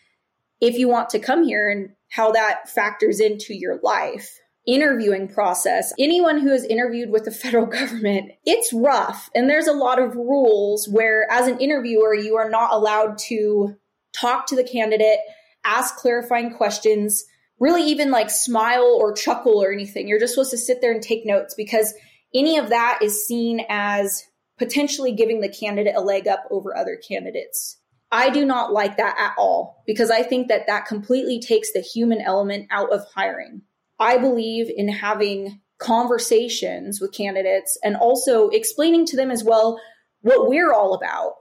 if 0.60 0.78
you 0.78 0.88
want 0.88 1.10
to 1.10 1.18
come 1.18 1.44
here 1.44 1.68
and 1.68 1.90
how 2.10 2.32
that 2.32 2.68
factors 2.68 3.20
into 3.20 3.54
your 3.54 3.78
life. 3.82 4.38
Interviewing 4.66 5.28
process. 5.28 5.92
Anyone 5.98 6.40
who 6.40 6.50
has 6.50 6.64
interviewed 6.64 7.10
with 7.10 7.24
the 7.24 7.30
federal 7.42 7.66
government, 7.66 8.32
it's 8.44 8.72
rough. 8.72 9.30
And 9.34 9.48
there's 9.48 9.68
a 9.68 9.72
lot 9.72 10.00
of 10.00 10.16
rules 10.16 10.88
where, 10.88 11.30
as 11.30 11.46
an 11.46 11.60
interviewer, 11.60 12.14
you 12.14 12.36
are 12.36 12.50
not 12.50 12.72
allowed 12.72 13.18
to 13.28 13.76
talk 14.12 14.46
to 14.46 14.56
the 14.56 14.64
candidate, 14.64 15.18
ask 15.64 15.96
clarifying 15.96 16.52
questions, 16.54 17.24
really 17.58 17.82
even 17.82 18.10
like 18.10 18.30
smile 18.30 18.98
or 19.00 19.12
chuckle 19.12 19.62
or 19.62 19.72
anything. 19.72 20.08
You're 20.08 20.20
just 20.20 20.34
supposed 20.34 20.50
to 20.50 20.58
sit 20.58 20.80
there 20.80 20.92
and 20.92 21.02
take 21.02 21.24
notes 21.24 21.54
because 21.54 21.94
any 22.34 22.58
of 22.58 22.70
that 22.70 23.00
is 23.02 23.26
seen 23.26 23.64
as 23.68 24.24
potentially 24.58 25.12
giving 25.12 25.40
the 25.40 25.48
candidate 25.48 25.94
a 25.96 26.00
leg 26.00 26.26
up 26.26 26.44
over 26.50 26.76
other 26.76 26.96
candidates. 26.96 27.78
I 28.12 28.30
do 28.30 28.44
not 28.44 28.72
like 28.72 28.96
that 28.96 29.16
at 29.18 29.34
all 29.36 29.82
because 29.86 30.10
I 30.10 30.22
think 30.22 30.48
that 30.48 30.66
that 30.66 30.86
completely 30.86 31.40
takes 31.40 31.72
the 31.72 31.80
human 31.80 32.20
element 32.20 32.68
out 32.70 32.92
of 32.92 33.04
hiring. 33.14 33.62
I 33.98 34.18
believe 34.18 34.70
in 34.74 34.88
having 34.88 35.60
conversations 35.78 37.00
with 37.00 37.12
candidates 37.12 37.76
and 37.82 37.96
also 37.96 38.48
explaining 38.48 39.06
to 39.06 39.16
them 39.16 39.30
as 39.30 39.44
well 39.44 39.80
what 40.20 40.48
we're 40.48 40.72
all 40.72 40.94
about. 40.94 41.32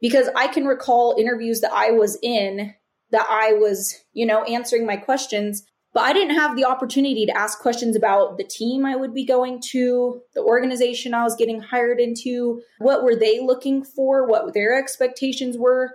Because 0.00 0.28
I 0.34 0.48
can 0.48 0.66
recall 0.66 1.16
interviews 1.18 1.60
that 1.60 1.72
I 1.72 1.90
was 1.90 2.18
in 2.22 2.74
that 3.10 3.26
I 3.30 3.52
was, 3.52 3.94
you 4.12 4.26
know, 4.26 4.42
answering 4.42 4.86
my 4.86 4.96
questions, 4.96 5.64
but 5.94 6.02
I 6.02 6.12
didn't 6.12 6.34
have 6.34 6.56
the 6.56 6.64
opportunity 6.64 7.24
to 7.26 7.38
ask 7.38 7.60
questions 7.60 7.94
about 7.94 8.36
the 8.36 8.44
team 8.44 8.84
I 8.84 8.96
would 8.96 9.14
be 9.14 9.24
going 9.24 9.62
to, 9.70 10.20
the 10.34 10.42
organization 10.42 11.14
I 11.14 11.22
was 11.22 11.36
getting 11.36 11.60
hired 11.60 12.00
into, 12.00 12.60
what 12.80 13.04
were 13.04 13.14
they 13.14 13.40
looking 13.40 13.84
for, 13.84 14.26
what 14.26 14.52
their 14.52 14.76
expectations 14.76 15.56
were. 15.56 15.92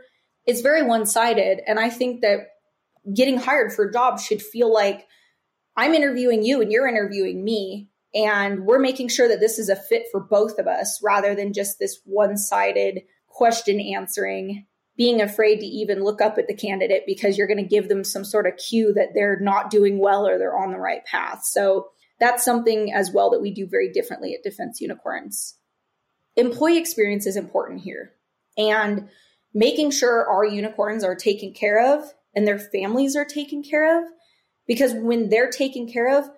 It's 0.49 0.61
very 0.61 0.81
one 0.81 1.05
sided. 1.05 1.61
And 1.67 1.79
I 1.79 1.91
think 1.91 2.21
that 2.21 2.47
getting 3.13 3.37
hired 3.37 3.71
for 3.71 3.85
a 3.85 3.93
job 3.93 4.19
should 4.19 4.41
feel 4.41 4.73
like 4.73 5.07
I'm 5.77 5.93
interviewing 5.93 6.43
you 6.43 6.59
and 6.59 6.71
you're 6.71 6.87
interviewing 6.87 7.43
me. 7.43 7.89
And 8.15 8.65
we're 8.65 8.79
making 8.79 9.09
sure 9.09 9.27
that 9.27 9.39
this 9.39 9.59
is 9.59 9.69
a 9.69 9.75
fit 9.75 10.05
for 10.11 10.19
both 10.19 10.57
of 10.57 10.65
us 10.65 10.99
rather 11.03 11.35
than 11.35 11.53
just 11.53 11.77
this 11.77 11.99
one 12.03 12.35
sided 12.35 13.03
question 13.27 13.79
answering 13.79 14.65
being 14.97 15.21
afraid 15.21 15.59
to 15.59 15.67
even 15.67 16.03
look 16.03 16.19
up 16.19 16.39
at 16.39 16.47
the 16.47 16.55
candidate 16.55 17.03
because 17.05 17.37
you're 17.37 17.45
going 17.45 17.57
to 17.57 17.63
give 17.63 17.87
them 17.87 18.03
some 18.03 18.25
sort 18.25 18.47
of 18.47 18.57
cue 18.57 18.91
that 18.93 19.09
they're 19.13 19.39
not 19.39 19.69
doing 19.69 19.99
well 19.99 20.27
or 20.27 20.39
they're 20.39 20.57
on 20.57 20.71
the 20.71 20.79
right 20.79 21.05
path. 21.05 21.43
So 21.43 21.89
that's 22.19 22.43
something 22.43 22.91
as 22.91 23.11
well 23.13 23.29
that 23.29 23.41
we 23.41 23.51
do 23.51 23.67
very 23.67 23.91
differently 23.91 24.33
at 24.33 24.41
Defense 24.41 24.81
Unicorns. 24.81 25.55
Employee 26.35 26.79
experience 26.79 27.27
is 27.27 27.37
important 27.37 27.81
here 27.81 28.13
and 28.57 29.07
making 29.53 29.91
sure 29.91 30.27
our 30.27 30.45
unicorns 30.45 31.03
are 31.03 31.15
taken 31.15 31.53
care 31.53 31.95
of 31.95 32.03
and 32.35 32.47
their 32.47 32.59
families 32.59 33.15
are 33.15 33.25
taken 33.25 33.63
care 33.63 33.99
of 33.99 34.09
because 34.67 34.93
when 34.93 35.29
they're 35.29 35.49
taken 35.49 35.91
care 35.91 36.19
of, 36.19 36.29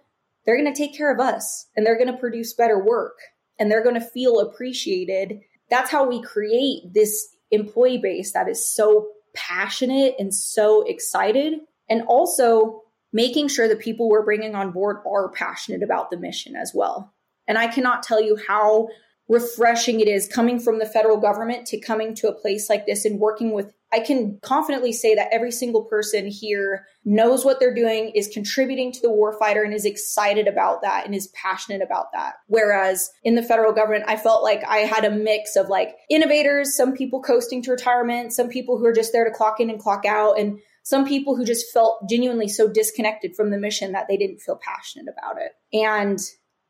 they're 0.46 0.58
going 0.58 0.74
to 0.74 0.78
take 0.78 0.96
care 0.96 1.12
of 1.14 1.20
us 1.20 1.68
and 1.76 1.86
they're 1.86 1.98
going 1.98 2.12
to 2.12 2.20
produce 2.20 2.54
better 2.54 2.84
work 2.84 3.18
and 3.60 3.70
they're 3.70 3.84
going 3.84 4.00
to 4.00 4.02
feel 4.02 4.40
appreciated. 4.40 5.42
That's 5.70 5.92
how 5.92 6.08
we 6.08 6.22
create 6.22 6.94
this 6.94 7.28
employee 7.52 7.98
base 7.98 8.34
that 8.34 8.48
is 8.48 8.66
so 8.66 9.10
passionate 9.36 10.16
and 10.18 10.34
so 10.34 10.84
excited. 10.88 11.60
And 11.90 12.04
also 12.04 12.82
making 13.14 13.50
sure 13.50 13.68
the 13.68 13.76
people 13.76 14.10
we're 14.10 14.24
bringing 14.24 14.56
on 14.56 14.72
board 14.72 14.98
are 15.06 15.30
passionate 15.30 15.84
about 15.84 16.10
the 16.10 16.18
mission 16.18 16.56
as 16.56 16.72
well. 16.74 17.14
And 17.48 17.58
I 17.58 17.68
cannot 17.68 18.04
tell 18.04 18.22
you 18.22 18.40
how 18.48 18.88
refreshing 19.32 20.02
it 20.02 20.10
is 20.10 20.28
coming 20.28 20.60
from 20.60 20.78
the 20.78 20.86
federal 20.86 21.16
government 21.16 21.66
to 21.66 21.80
coming 21.80 22.14
to 22.14 22.28
a 22.28 22.34
place 22.34 22.70
like 22.70 22.86
this 22.86 23.06
and 23.06 23.18
working 23.18 23.54
with 23.54 23.74
I 23.94 24.00
can 24.00 24.40
confidently 24.42 24.94
say 24.94 25.16
that 25.16 25.28
every 25.34 25.52
single 25.52 25.84
person 25.84 26.28
here 26.28 26.88
knows 27.04 27.44
what 27.44 27.60
they're 27.60 27.76
doing, 27.76 28.14
is 28.16 28.30
contributing 28.30 28.94
to 28.94 29.02
the 29.02 29.10
warfighter, 29.10 29.66
and 29.66 29.74
is 29.74 29.84
excited 29.84 30.48
about 30.48 30.82
that 30.82 31.06
and 31.06 31.14
is 31.14 31.28
passionate 31.30 31.82
about 31.82 32.14
that. 32.14 32.36
Whereas 32.48 33.10
in 33.26 33.36
the 33.36 33.44
federal 33.44 33.74
government, 33.74 34.06
I 34.08 34.16
felt 34.16 34.44
like 34.44 34.64
I 34.66 34.78
had 34.78 35.04
a 35.04 35.12
mix 35.12 35.58
of 35.58 35.68
like 35.68 35.94
innovators, 36.10 36.74
some 36.74 36.94
people 36.94 37.22
coasting 37.22 37.62
to 37.64 37.72
retirement, 37.72 38.32
some 38.32 38.48
people 38.48 38.78
who 38.78 38.86
are 38.86 38.94
just 38.94 39.12
there 39.12 39.26
to 39.26 39.32
clock 39.32 39.60
in 39.60 39.70
and 39.70 39.78
clock 39.78 40.06
out, 40.06 40.40
and 40.40 40.60
some 40.84 41.06
people 41.06 41.36
who 41.36 41.44
just 41.44 41.72
felt 41.74 42.10
genuinely 42.10 42.48
so 42.48 42.70
disconnected 42.70 43.36
from 43.36 43.50
the 43.50 43.58
mission 43.58 43.92
that 43.92 44.08
they 44.08 44.16
didn't 44.16 44.40
feel 44.40 44.58
passionate 44.62 45.08
about 45.12 45.36
it. 45.38 45.52
And 45.78 46.18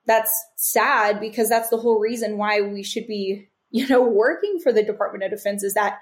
that's 0.06 0.34
sad 0.56 1.20
because 1.20 1.50
that's 1.50 1.70
the 1.70 1.78
whole 1.78 2.00
reason 2.00 2.38
why 2.38 2.62
we 2.62 2.84
should 2.84 3.08
be, 3.08 3.50
you 3.70 3.88
know, 3.88 4.02
working 4.02 4.60
for 4.62 4.72
the 4.72 4.84
Department 4.84 5.24
of 5.24 5.32
Defense 5.32 5.64
is 5.64 5.74
that 5.76 6.00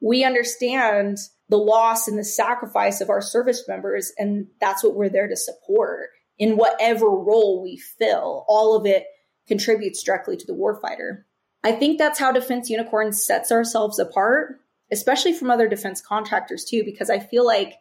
we 0.00 0.24
understand 0.24 1.18
the 1.48 1.58
loss 1.58 2.08
and 2.08 2.18
the 2.18 2.24
sacrifice 2.24 3.00
of 3.00 3.10
our 3.10 3.20
service 3.20 3.64
members, 3.68 4.12
and 4.18 4.46
that's 4.60 4.82
what 4.82 4.94
we're 4.94 5.08
there 5.08 5.28
to 5.28 5.36
support 5.36 6.08
in 6.38 6.56
whatever 6.56 7.06
role 7.06 7.62
we 7.62 7.76
fill. 7.76 8.44
All 8.48 8.74
of 8.74 8.86
it 8.86 9.06
contributes 9.46 10.02
directly 10.02 10.36
to 10.36 10.46
the 10.46 10.54
warfighter. 10.54 11.24
I 11.62 11.72
think 11.72 11.98
that's 11.98 12.18
how 12.18 12.32
Defense 12.32 12.70
Unicorn 12.70 13.12
sets 13.12 13.52
ourselves 13.52 13.98
apart, 13.98 14.60
especially 14.90 15.34
from 15.34 15.50
other 15.50 15.68
defense 15.68 16.00
contractors 16.00 16.64
too, 16.64 16.82
because 16.84 17.10
I 17.10 17.18
feel 17.18 17.46
like 17.46 17.74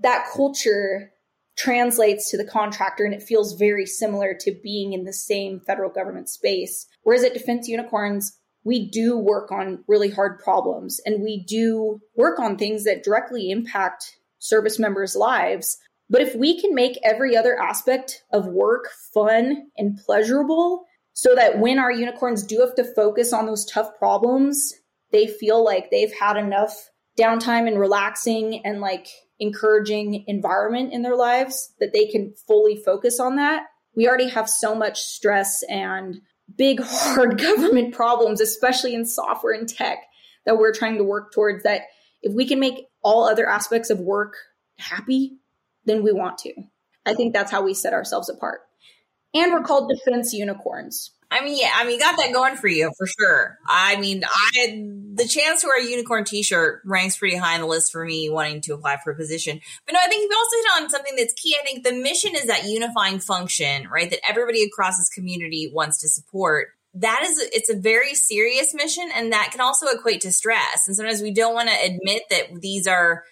that 0.00 0.26
culture 0.34 1.10
translates 1.56 2.30
to 2.30 2.36
the 2.36 2.44
contractor 2.44 3.04
and 3.04 3.14
it 3.14 3.22
feels 3.22 3.54
very 3.54 3.86
similar 3.86 4.34
to 4.40 4.58
being 4.62 4.92
in 4.92 5.04
the 5.04 5.12
same 5.12 5.60
federal 5.60 5.90
government 5.90 6.28
space. 6.28 6.86
Whereas 7.02 7.24
at 7.24 7.34
Defense 7.34 7.68
Unicorns, 7.68 8.38
we 8.64 8.88
do 8.88 9.16
work 9.16 9.52
on 9.52 9.84
really 9.86 10.10
hard 10.10 10.38
problems 10.40 11.00
and 11.04 11.22
we 11.22 11.44
do 11.44 12.00
work 12.16 12.38
on 12.38 12.56
things 12.56 12.84
that 12.84 13.04
directly 13.04 13.50
impact 13.50 14.16
service 14.38 14.78
members' 14.78 15.14
lives. 15.14 15.78
But 16.10 16.22
if 16.22 16.34
we 16.34 16.60
can 16.60 16.74
make 16.74 16.98
every 17.02 17.36
other 17.36 17.58
aspect 17.58 18.24
of 18.32 18.46
work 18.46 18.88
fun 19.12 19.68
and 19.76 19.98
pleasurable, 19.98 20.84
so 21.14 21.34
that 21.34 21.60
when 21.60 21.78
our 21.78 21.92
unicorns 21.92 22.42
do 22.42 22.60
have 22.60 22.74
to 22.74 22.84
focus 22.84 23.32
on 23.32 23.46
those 23.46 23.64
tough 23.64 23.96
problems, 23.96 24.74
they 25.12 25.28
feel 25.28 25.64
like 25.64 25.90
they've 25.90 26.12
had 26.12 26.36
enough 26.36 26.90
downtime 27.18 27.68
and 27.68 27.78
relaxing 27.78 28.60
and 28.66 28.80
like 28.80 29.06
encouraging 29.40 30.24
environment 30.26 30.92
in 30.92 31.02
their 31.02 31.16
lives 31.16 31.72
that 31.80 31.92
they 31.92 32.06
can 32.06 32.34
fully 32.46 32.76
focus 32.76 33.18
on 33.18 33.36
that. 33.36 33.64
We 33.96 34.08
already 34.08 34.28
have 34.28 34.48
so 34.48 34.74
much 34.74 35.02
stress 35.02 35.62
and 35.68 36.20
big, 36.56 36.80
hard 36.82 37.38
government 37.38 37.94
problems, 37.94 38.40
especially 38.40 38.94
in 38.94 39.06
software 39.06 39.54
and 39.54 39.68
tech, 39.68 39.98
that 40.46 40.58
we're 40.58 40.74
trying 40.74 40.98
to 40.98 41.04
work 41.04 41.32
towards. 41.32 41.64
That 41.64 41.82
if 42.22 42.32
we 42.34 42.46
can 42.46 42.60
make 42.60 42.86
all 43.02 43.28
other 43.28 43.48
aspects 43.48 43.90
of 43.90 44.00
work 44.00 44.34
happy, 44.78 45.38
then 45.84 46.02
we 46.02 46.12
want 46.12 46.38
to. 46.38 46.52
I 47.06 47.14
think 47.14 47.32
that's 47.32 47.50
how 47.50 47.62
we 47.62 47.74
set 47.74 47.92
ourselves 47.92 48.28
apart. 48.28 48.60
And 49.34 49.52
we're 49.52 49.62
called 49.62 49.90
defense 49.90 50.32
unicorns. 50.32 51.10
I 51.34 51.44
mean, 51.44 51.58
yeah, 51.58 51.72
I 51.74 51.84
mean, 51.84 51.98
got 51.98 52.16
that 52.16 52.32
going 52.32 52.54
for 52.54 52.68
you 52.68 52.92
for 52.96 53.08
sure. 53.08 53.58
I 53.66 53.96
mean, 53.96 54.22
I 54.24 54.84
the 55.14 55.26
chance 55.26 55.62
to 55.62 55.66
wear 55.66 55.84
a 55.84 55.84
unicorn 55.84 56.24
T-shirt 56.24 56.82
ranks 56.84 57.16
pretty 57.16 57.36
high 57.36 57.54
on 57.54 57.60
the 57.60 57.66
list 57.66 57.90
for 57.90 58.04
me 58.04 58.30
wanting 58.30 58.60
to 58.62 58.74
apply 58.74 58.98
for 59.02 59.10
a 59.12 59.16
position. 59.16 59.60
But 59.84 59.94
no, 59.94 60.00
I 60.00 60.08
think 60.08 60.22
you've 60.22 60.38
also 60.38 60.56
hit 60.56 60.82
on 60.82 60.90
something 60.90 61.16
that's 61.16 61.34
key. 61.34 61.56
I 61.60 61.64
think 61.64 61.82
the 61.82 61.92
mission 61.92 62.36
is 62.36 62.46
that 62.46 62.66
unifying 62.66 63.18
function, 63.18 63.88
right? 63.88 64.08
That 64.08 64.20
everybody 64.28 64.62
across 64.62 64.96
this 64.96 65.08
community 65.08 65.70
wants 65.72 66.00
to 66.02 66.08
support. 66.08 66.68
That 66.94 67.22
is, 67.24 67.40
it's 67.52 67.68
a 67.68 67.76
very 67.76 68.14
serious 68.14 68.72
mission, 68.72 69.10
and 69.12 69.32
that 69.32 69.48
can 69.50 69.60
also 69.60 69.88
equate 69.88 70.20
to 70.20 70.30
stress. 70.30 70.86
And 70.86 70.94
sometimes 70.94 71.20
we 71.20 71.32
don't 71.32 71.54
want 71.54 71.68
to 71.68 71.74
admit 71.84 72.22
that 72.30 72.60
these 72.60 72.86
are 72.86 73.24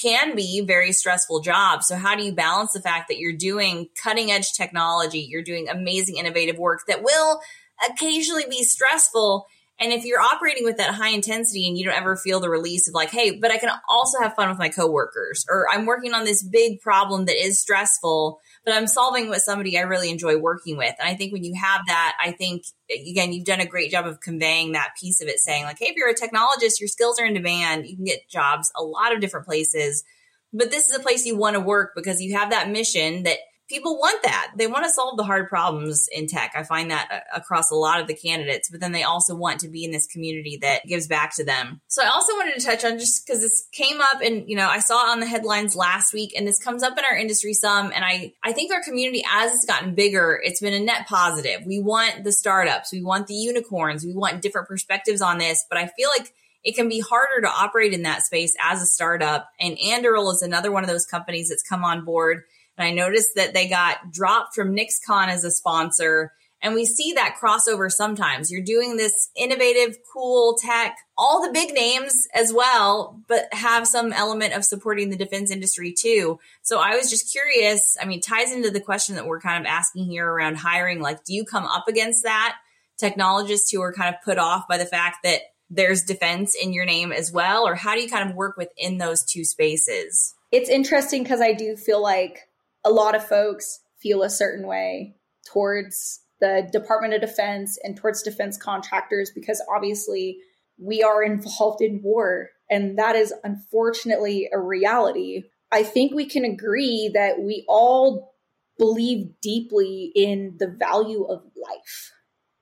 can 0.00 0.34
be 0.34 0.62
very 0.62 0.92
stressful 0.92 1.40
jobs. 1.40 1.86
So 1.86 1.96
how 1.96 2.16
do 2.16 2.22
you 2.22 2.32
balance 2.32 2.72
the 2.72 2.80
fact 2.80 3.08
that 3.08 3.18
you're 3.18 3.36
doing 3.36 3.88
cutting 4.02 4.30
edge 4.30 4.52
technology, 4.52 5.20
you're 5.20 5.42
doing 5.42 5.68
amazing 5.68 6.16
innovative 6.16 6.58
work 6.58 6.80
that 6.88 7.02
will 7.02 7.40
occasionally 7.88 8.44
be 8.48 8.62
stressful 8.62 9.46
and 9.80 9.92
if 9.92 10.04
you're 10.04 10.20
operating 10.20 10.64
with 10.64 10.76
that 10.76 10.94
high 10.94 11.08
intensity 11.08 11.66
and 11.66 11.78
you 11.78 11.86
don't 11.86 11.96
ever 11.96 12.14
feel 12.14 12.38
the 12.38 12.50
release 12.50 12.86
of 12.86 12.94
like, 12.94 13.10
hey, 13.10 13.38
but 13.38 13.50
I 13.50 13.56
can 13.56 13.70
also 13.88 14.20
have 14.20 14.34
fun 14.34 14.50
with 14.50 14.58
my 14.58 14.68
coworkers, 14.68 15.46
or 15.48 15.66
I'm 15.72 15.86
working 15.86 16.12
on 16.12 16.24
this 16.24 16.42
big 16.42 16.80
problem 16.80 17.24
that 17.24 17.42
is 17.42 17.58
stressful, 17.58 18.40
but 18.64 18.74
I'm 18.74 18.86
solving 18.86 19.28
with 19.28 19.42
somebody 19.42 19.78
I 19.78 19.82
really 19.82 20.10
enjoy 20.10 20.36
working 20.36 20.76
with. 20.76 20.94
And 20.98 21.08
I 21.08 21.14
think 21.14 21.32
when 21.32 21.44
you 21.44 21.54
have 21.54 21.80
that, 21.86 22.16
I 22.20 22.32
think 22.32 22.64
again, 22.90 23.32
you've 23.32 23.46
done 23.46 23.60
a 23.60 23.66
great 23.66 23.90
job 23.90 24.06
of 24.06 24.20
conveying 24.20 24.72
that 24.72 24.90
piece 25.00 25.20
of 25.20 25.28
it, 25.28 25.38
saying 25.38 25.64
like, 25.64 25.78
hey, 25.78 25.86
if 25.86 25.96
you're 25.96 26.10
a 26.10 26.14
technologist, 26.14 26.80
your 26.80 26.88
skills 26.88 27.18
are 27.18 27.24
in 27.24 27.34
demand. 27.34 27.86
You 27.86 27.96
can 27.96 28.04
get 28.04 28.28
jobs 28.28 28.70
a 28.76 28.82
lot 28.82 29.14
of 29.14 29.20
different 29.20 29.46
places. 29.46 30.04
But 30.52 30.70
this 30.70 30.88
is 30.88 30.96
a 30.96 31.00
place 31.00 31.24
you 31.24 31.36
want 31.36 31.54
to 31.54 31.60
work 31.60 31.92
because 31.94 32.20
you 32.20 32.36
have 32.36 32.50
that 32.50 32.70
mission 32.70 33.22
that 33.22 33.38
people 33.70 33.96
want 33.96 34.22
that. 34.24 34.52
They 34.56 34.66
want 34.66 34.84
to 34.84 34.90
solve 34.90 35.16
the 35.16 35.22
hard 35.22 35.48
problems 35.48 36.08
in 36.12 36.26
tech. 36.26 36.52
I 36.56 36.64
find 36.64 36.90
that 36.90 37.08
uh, 37.10 37.38
across 37.38 37.70
a 37.70 37.76
lot 37.76 38.00
of 38.00 38.08
the 38.08 38.14
candidates, 38.14 38.68
but 38.68 38.80
then 38.80 38.90
they 38.90 39.04
also 39.04 39.34
want 39.36 39.60
to 39.60 39.68
be 39.68 39.84
in 39.84 39.92
this 39.92 40.08
community 40.08 40.58
that 40.60 40.84
gives 40.86 41.06
back 41.06 41.34
to 41.36 41.44
them. 41.44 41.80
So 41.86 42.02
I 42.02 42.08
also 42.08 42.34
wanted 42.34 42.58
to 42.58 42.66
touch 42.66 42.84
on 42.84 42.98
just 42.98 43.24
because 43.24 43.40
this 43.40 43.68
came 43.72 44.00
up 44.00 44.20
and, 44.22 44.48
you 44.48 44.56
know, 44.56 44.68
I 44.68 44.80
saw 44.80 45.06
it 45.06 45.10
on 45.10 45.20
the 45.20 45.26
headlines 45.26 45.76
last 45.76 46.12
week 46.12 46.34
and 46.36 46.46
this 46.46 46.62
comes 46.62 46.82
up 46.82 46.98
in 46.98 47.04
our 47.04 47.16
industry 47.16 47.54
some. 47.54 47.92
And 47.94 48.04
I, 48.04 48.34
I 48.42 48.52
think 48.52 48.72
our 48.72 48.82
community, 48.82 49.22
as 49.32 49.54
it's 49.54 49.64
gotten 49.64 49.94
bigger, 49.94 50.40
it's 50.42 50.60
been 50.60 50.74
a 50.74 50.80
net 50.80 51.06
positive. 51.06 51.64
We 51.64 51.80
want 51.80 52.24
the 52.24 52.32
startups, 52.32 52.92
we 52.92 53.02
want 53.02 53.28
the 53.28 53.34
unicorns, 53.34 54.04
we 54.04 54.14
want 54.14 54.42
different 54.42 54.66
perspectives 54.66 55.22
on 55.22 55.38
this, 55.38 55.64
but 55.68 55.78
I 55.78 55.86
feel 55.86 56.10
like 56.18 56.34
it 56.62 56.74
can 56.74 56.88
be 56.88 57.00
harder 57.00 57.40
to 57.42 57.48
operate 57.48 57.92
in 57.92 58.02
that 58.02 58.22
space 58.22 58.54
as 58.62 58.82
a 58.82 58.86
startup. 58.86 59.48
And 59.58 59.78
Anduril 59.78 60.32
is 60.32 60.42
another 60.42 60.70
one 60.72 60.82
of 60.82 60.90
those 60.90 61.06
companies 61.06 61.48
that's 61.48 61.62
come 61.62 61.84
on 61.84 62.04
board 62.04 62.42
and 62.80 62.88
I 62.88 62.92
noticed 62.92 63.34
that 63.36 63.52
they 63.52 63.68
got 63.68 64.10
dropped 64.10 64.54
from 64.54 64.74
NixCon 64.74 65.28
as 65.28 65.44
a 65.44 65.50
sponsor. 65.50 66.32
And 66.62 66.74
we 66.74 66.86
see 66.86 67.12
that 67.12 67.36
crossover 67.38 67.92
sometimes. 67.92 68.50
You're 68.50 68.62
doing 68.62 68.96
this 68.96 69.28
innovative, 69.36 69.98
cool 70.10 70.56
tech, 70.56 70.96
all 71.16 71.42
the 71.42 71.52
big 71.52 71.74
names 71.74 72.26
as 72.34 72.54
well, 72.54 73.20
but 73.28 73.52
have 73.52 73.86
some 73.86 74.14
element 74.14 74.54
of 74.54 74.64
supporting 74.64 75.10
the 75.10 75.16
defense 75.16 75.50
industry 75.50 75.92
too. 75.92 76.38
So 76.62 76.80
I 76.80 76.96
was 76.96 77.10
just 77.10 77.30
curious. 77.30 77.98
I 78.00 78.06
mean, 78.06 78.22
ties 78.22 78.50
into 78.50 78.70
the 78.70 78.80
question 78.80 79.16
that 79.16 79.26
we're 79.26 79.40
kind 79.40 79.62
of 79.62 79.68
asking 79.70 80.06
here 80.06 80.26
around 80.26 80.56
hiring. 80.56 81.00
Like, 81.00 81.24
do 81.24 81.34
you 81.34 81.44
come 81.44 81.64
up 81.64 81.86
against 81.86 82.22
that? 82.22 82.56
Technologists 82.96 83.70
who 83.70 83.82
are 83.82 83.92
kind 83.92 84.14
of 84.14 84.22
put 84.22 84.38
off 84.38 84.66
by 84.66 84.78
the 84.78 84.86
fact 84.86 85.18
that 85.24 85.40
there's 85.68 86.02
defense 86.02 86.54
in 86.54 86.72
your 86.72 86.86
name 86.86 87.12
as 87.12 87.30
well? 87.30 87.66
Or 87.66 87.74
how 87.74 87.94
do 87.94 88.00
you 88.00 88.08
kind 88.08 88.28
of 88.28 88.36
work 88.36 88.56
within 88.56 88.96
those 88.96 89.22
two 89.22 89.44
spaces? 89.44 90.34
It's 90.50 90.68
interesting 90.68 91.22
because 91.22 91.40
I 91.40 91.52
do 91.52 91.76
feel 91.76 92.02
like 92.02 92.48
a 92.84 92.90
lot 92.90 93.14
of 93.14 93.26
folks 93.26 93.80
feel 93.98 94.22
a 94.22 94.30
certain 94.30 94.66
way 94.66 95.16
towards 95.46 96.20
the 96.40 96.68
Department 96.72 97.14
of 97.14 97.20
Defense 97.20 97.78
and 97.82 97.96
towards 97.96 98.22
defense 98.22 98.56
contractors 98.56 99.30
because 99.30 99.62
obviously 99.74 100.38
we 100.78 101.02
are 101.02 101.22
involved 101.22 101.82
in 101.82 102.00
war. 102.02 102.50
And 102.70 102.98
that 102.98 103.16
is 103.16 103.34
unfortunately 103.44 104.48
a 104.52 104.58
reality. 104.58 105.44
I 105.70 105.82
think 105.82 106.14
we 106.14 106.24
can 106.26 106.44
agree 106.44 107.10
that 107.12 107.40
we 107.40 107.64
all 107.68 108.34
believe 108.78 109.34
deeply 109.42 110.10
in 110.14 110.56
the 110.58 110.68
value 110.68 111.24
of 111.24 111.42
life. 111.56 112.12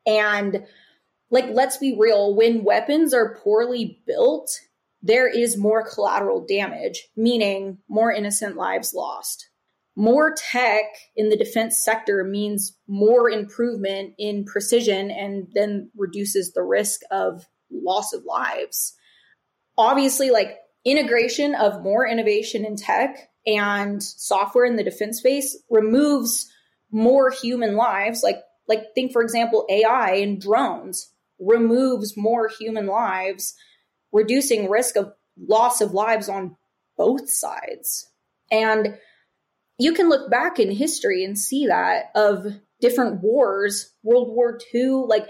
And 0.04 0.66
like, 1.30 1.46
let's 1.50 1.76
be 1.76 1.94
real, 1.96 2.34
when 2.34 2.64
weapons 2.64 3.14
are 3.14 3.36
poorly 3.36 4.00
built, 4.06 4.50
there 5.02 5.28
is 5.28 5.56
more 5.56 5.86
collateral 5.86 6.44
damage, 6.44 7.08
meaning 7.16 7.78
more 7.88 8.10
innocent 8.10 8.56
lives 8.56 8.92
lost 8.94 9.48
more 9.98 10.32
tech 10.34 10.84
in 11.16 11.28
the 11.28 11.36
defense 11.36 11.84
sector 11.84 12.22
means 12.24 12.76
more 12.86 13.28
improvement 13.28 14.14
in 14.18 14.44
precision 14.44 15.10
and 15.10 15.48
then 15.54 15.90
reduces 15.96 16.52
the 16.52 16.62
risk 16.62 17.00
of 17.10 17.44
loss 17.70 18.12
of 18.12 18.24
lives. 18.24 18.94
Obviously, 19.76 20.30
like 20.30 20.56
integration 20.84 21.54
of 21.54 21.82
more 21.82 22.06
innovation 22.06 22.64
in 22.64 22.76
tech 22.76 23.28
and 23.44 24.02
software 24.02 24.64
in 24.64 24.76
the 24.76 24.84
defense 24.84 25.18
space 25.18 25.58
removes 25.68 26.50
more 26.90 27.30
human 27.30 27.76
lives 27.76 28.22
like 28.22 28.38
like 28.66 28.84
think 28.94 29.12
for 29.12 29.20
example 29.20 29.66
AI 29.68 30.14
and 30.14 30.40
drones 30.40 31.12
removes 31.38 32.16
more 32.16 32.48
human 32.48 32.86
lives 32.86 33.54
reducing 34.12 34.70
risk 34.70 34.96
of 34.96 35.12
loss 35.46 35.80
of 35.80 35.92
lives 35.92 36.28
on 36.28 36.56
both 36.96 37.30
sides. 37.30 38.10
And 38.50 38.98
you 39.78 39.92
can 39.92 40.08
look 40.08 40.30
back 40.30 40.58
in 40.58 40.70
history 40.70 41.24
and 41.24 41.38
see 41.38 41.66
that 41.66 42.06
of 42.14 42.46
different 42.80 43.22
wars, 43.22 43.92
World 44.02 44.28
War 44.34 44.58
II, 44.74 45.04
like 45.06 45.28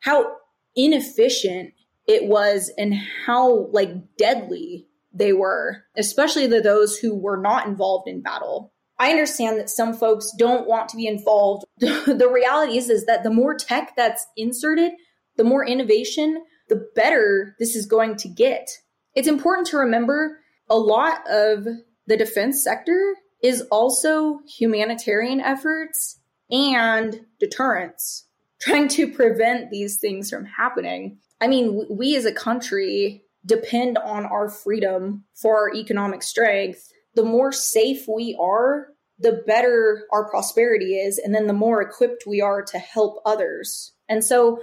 how 0.00 0.36
inefficient 0.76 1.72
it 2.06 2.24
was 2.24 2.72
and 2.78 2.94
how 3.26 3.68
like 3.72 4.16
deadly 4.16 4.86
they 5.12 5.32
were, 5.32 5.84
especially 5.96 6.46
the 6.46 6.60
those 6.60 6.96
who 6.98 7.14
were 7.14 7.36
not 7.36 7.66
involved 7.66 8.08
in 8.08 8.22
battle. 8.22 8.72
I 9.00 9.10
understand 9.10 9.58
that 9.58 9.70
some 9.70 9.94
folks 9.94 10.32
don't 10.38 10.66
want 10.66 10.88
to 10.90 10.96
be 10.96 11.06
involved. 11.06 11.64
the 11.78 12.30
reality 12.32 12.78
is 12.78 12.88
is 12.88 13.06
that 13.06 13.22
the 13.22 13.30
more 13.30 13.54
tech 13.54 13.94
that's 13.96 14.26
inserted, 14.36 14.92
the 15.36 15.44
more 15.44 15.64
innovation, 15.64 16.42
the 16.68 16.88
better 16.94 17.54
this 17.58 17.76
is 17.76 17.86
going 17.86 18.16
to 18.16 18.28
get. 18.28 18.68
It's 19.14 19.28
important 19.28 19.68
to 19.68 19.78
remember 19.78 20.40
a 20.68 20.76
lot 20.76 21.20
of 21.30 21.66
the 22.06 22.16
defense 22.16 22.62
sector 22.62 23.14
is 23.42 23.62
also 23.70 24.40
humanitarian 24.58 25.40
efforts 25.40 26.18
and 26.50 27.20
deterrence, 27.40 28.26
trying 28.60 28.88
to 28.88 29.12
prevent 29.12 29.70
these 29.70 29.98
things 29.98 30.30
from 30.30 30.44
happening. 30.44 31.18
I 31.40 31.46
mean, 31.46 31.86
we 31.88 32.16
as 32.16 32.24
a 32.24 32.32
country 32.32 33.24
depend 33.46 33.98
on 33.98 34.26
our 34.26 34.48
freedom 34.48 35.24
for 35.34 35.56
our 35.56 35.74
economic 35.74 36.22
strength. 36.22 36.90
The 37.14 37.24
more 37.24 37.52
safe 37.52 38.06
we 38.08 38.36
are, 38.40 38.88
the 39.18 39.42
better 39.46 40.06
our 40.12 40.28
prosperity 40.28 40.96
is, 40.96 41.18
and 41.18 41.34
then 41.34 41.46
the 41.46 41.52
more 41.52 41.82
equipped 41.82 42.24
we 42.26 42.40
are 42.40 42.62
to 42.62 42.78
help 42.78 43.20
others. 43.24 43.92
And 44.08 44.24
so, 44.24 44.60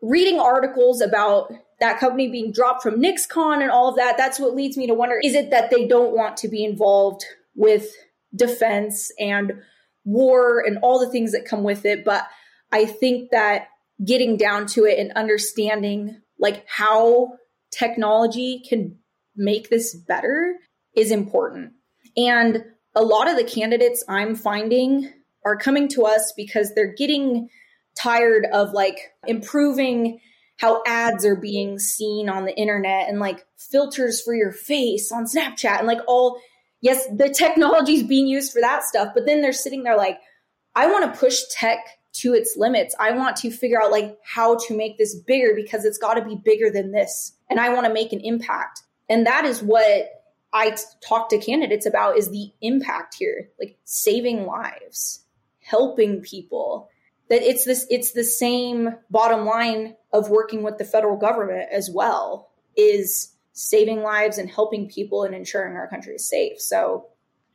reading 0.00 0.40
articles 0.40 1.00
about 1.00 1.52
that 1.80 2.00
company 2.00 2.28
being 2.28 2.52
dropped 2.52 2.82
from 2.82 3.00
NixCon 3.00 3.60
and 3.60 3.70
all 3.70 3.88
of 3.88 3.96
that, 3.96 4.16
that's 4.16 4.40
what 4.40 4.54
leads 4.54 4.76
me 4.76 4.86
to 4.86 4.94
wonder 4.94 5.20
is 5.22 5.34
it 5.34 5.50
that 5.50 5.70
they 5.70 5.86
don't 5.86 6.14
want 6.14 6.36
to 6.38 6.48
be 6.48 6.64
involved 6.64 7.24
with 7.54 7.92
defense 8.34 9.10
and 9.18 9.52
war 10.04 10.60
and 10.66 10.78
all 10.78 10.98
the 10.98 11.10
things 11.10 11.32
that 11.32 11.44
come 11.44 11.62
with 11.62 11.84
it. 11.84 12.04
But 12.04 12.26
I 12.72 12.86
think 12.86 13.30
that 13.30 13.68
getting 14.04 14.36
down 14.36 14.66
to 14.66 14.84
it 14.84 14.98
and 14.98 15.12
understanding 15.12 16.20
like 16.38 16.64
how 16.66 17.34
technology 17.70 18.62
can 18.68 18.98
make 19.36 19.70
this 19.70 19.94
better 19.94 20.56
is 20.94 21.10
important. 21.10 21.72
And 22.16 22.64
a 22.94 23.02
lot 23.02 23.30
of 23.30 23.36
the 23.36 23.44
candidates 23.44 24.04
I'm 24.08 24.34
finding 24.34 25.10
are 25.44 25.56
coming 25.56 25.88
to 25.88 26.02
us 26.02 26.32
because 26.36 26.74
they're 26.74 26.94
getting 26.94 27.48
tired 27.96 28.46
of 28.52 28.72
like 28.72 28.98
improving 29.26 30.20
how 30.58 30.82
ads 30.86 31.24
are 31.24 31.36
being 31.36 31.78
seen 31.78 32.28
on 32.28 32.44
the 32.44 32.56
internet 32.56 33.08
and 33.08 33.18
like 33.18 33.44
filters 33.58 34.20
for 34.20 34.34
your 34.34 34.52
face 34.52 35.10
on 35.10 35.24
Snapchat 35.24 35.78
and 35.78 35.86
like 35.86 36.00
all 36.06 36.40
yes, 36.82 37.06
the 37.06 37.30
technology 37.30 37.94
is 37.94 38.02
being 38.02 38.26
used 38.26 38.52
for 38.52 38.60
that 38.60 38.84
stuff, 38.84 39.12
but 39.14 39.24
then 39.24 39.40
they're 39.40 39.52
sitting 39.54 39.84
there 39.84 39.96
like, 39.96 40.18
I 40.74 40.88
want 40.88 41.10
to 41.10 41.18
push 41.18 41.40
tech 41.50 41.78
to 42.14 42.34
its 42.34 42.56
limits. 42.58 42.94
I 43.00 43.12
want 43.12 43.36
to 43.36 43.50
figure 43.50 43.82
out 43.82 43.90
like 43.90 44.18
how 44.22 44.58
to 44.66 44.76
make 44.76 44.98
this 44.98 45.14
bigger 45.14 45.54
because 45.54 45.86
it's 45.86 45.96
got 45.96 46.14
to 46.14 46.24
be 46.24 46.36
bigger 46.36 46.70
than 46.70 46.92
this. 46.92 47.32
And 47.48 47.58
I 47.58 47.70
want 47.70 47.86
to 47.86 47.92
make 47.92 48.12
an 48.12 48.20
impact. 48.20 48.82
And 49.08 49.26
that 49.26 49.46
is 49.46 49.62
what 49.62 50.10
I 50.52 50.70
t- 50.70 50.82
talk 51.06 51.30
to 51.30 51.38
candidates 51.38 51.86
about 51.86 52.18
is 52.18 52.30
the 52.30 52.50
impact 52.60 53.14
here, 53.14 53.48
like 53.58 53.78
saving 53.84 54.44
lives, 54.44 55.24
helping 55.60 56.20
people. 56.20 56.90
That 57.30 57.42
it's 57.42 57.64
this 57.64 57.86
it's 57.88 58.12
the 58.12 58.24
same 58.24 58.94
bottom 59.10 59.46
line 59.46 59.96
of 60.12 60.28
working 60.28 60.62
with 60.62 60.76
the 60.76 60.84
federal 60.84 61.16
government 61.16 61.68
as 61.72 61.90
well 61.90 62.50
is 62.76 63.32
saving 63.52 64.02
lives 64.02 64.38
and 64.38 64.50
helping 64.50 64.88
people 64.88 65.24
and 65.24 65.34
ensuring 65.34 65.76
our 65.76 65.88
country 65.88 66.14
is 66.14 66.28
safe. 66.28 66.60
So 66.60 67.06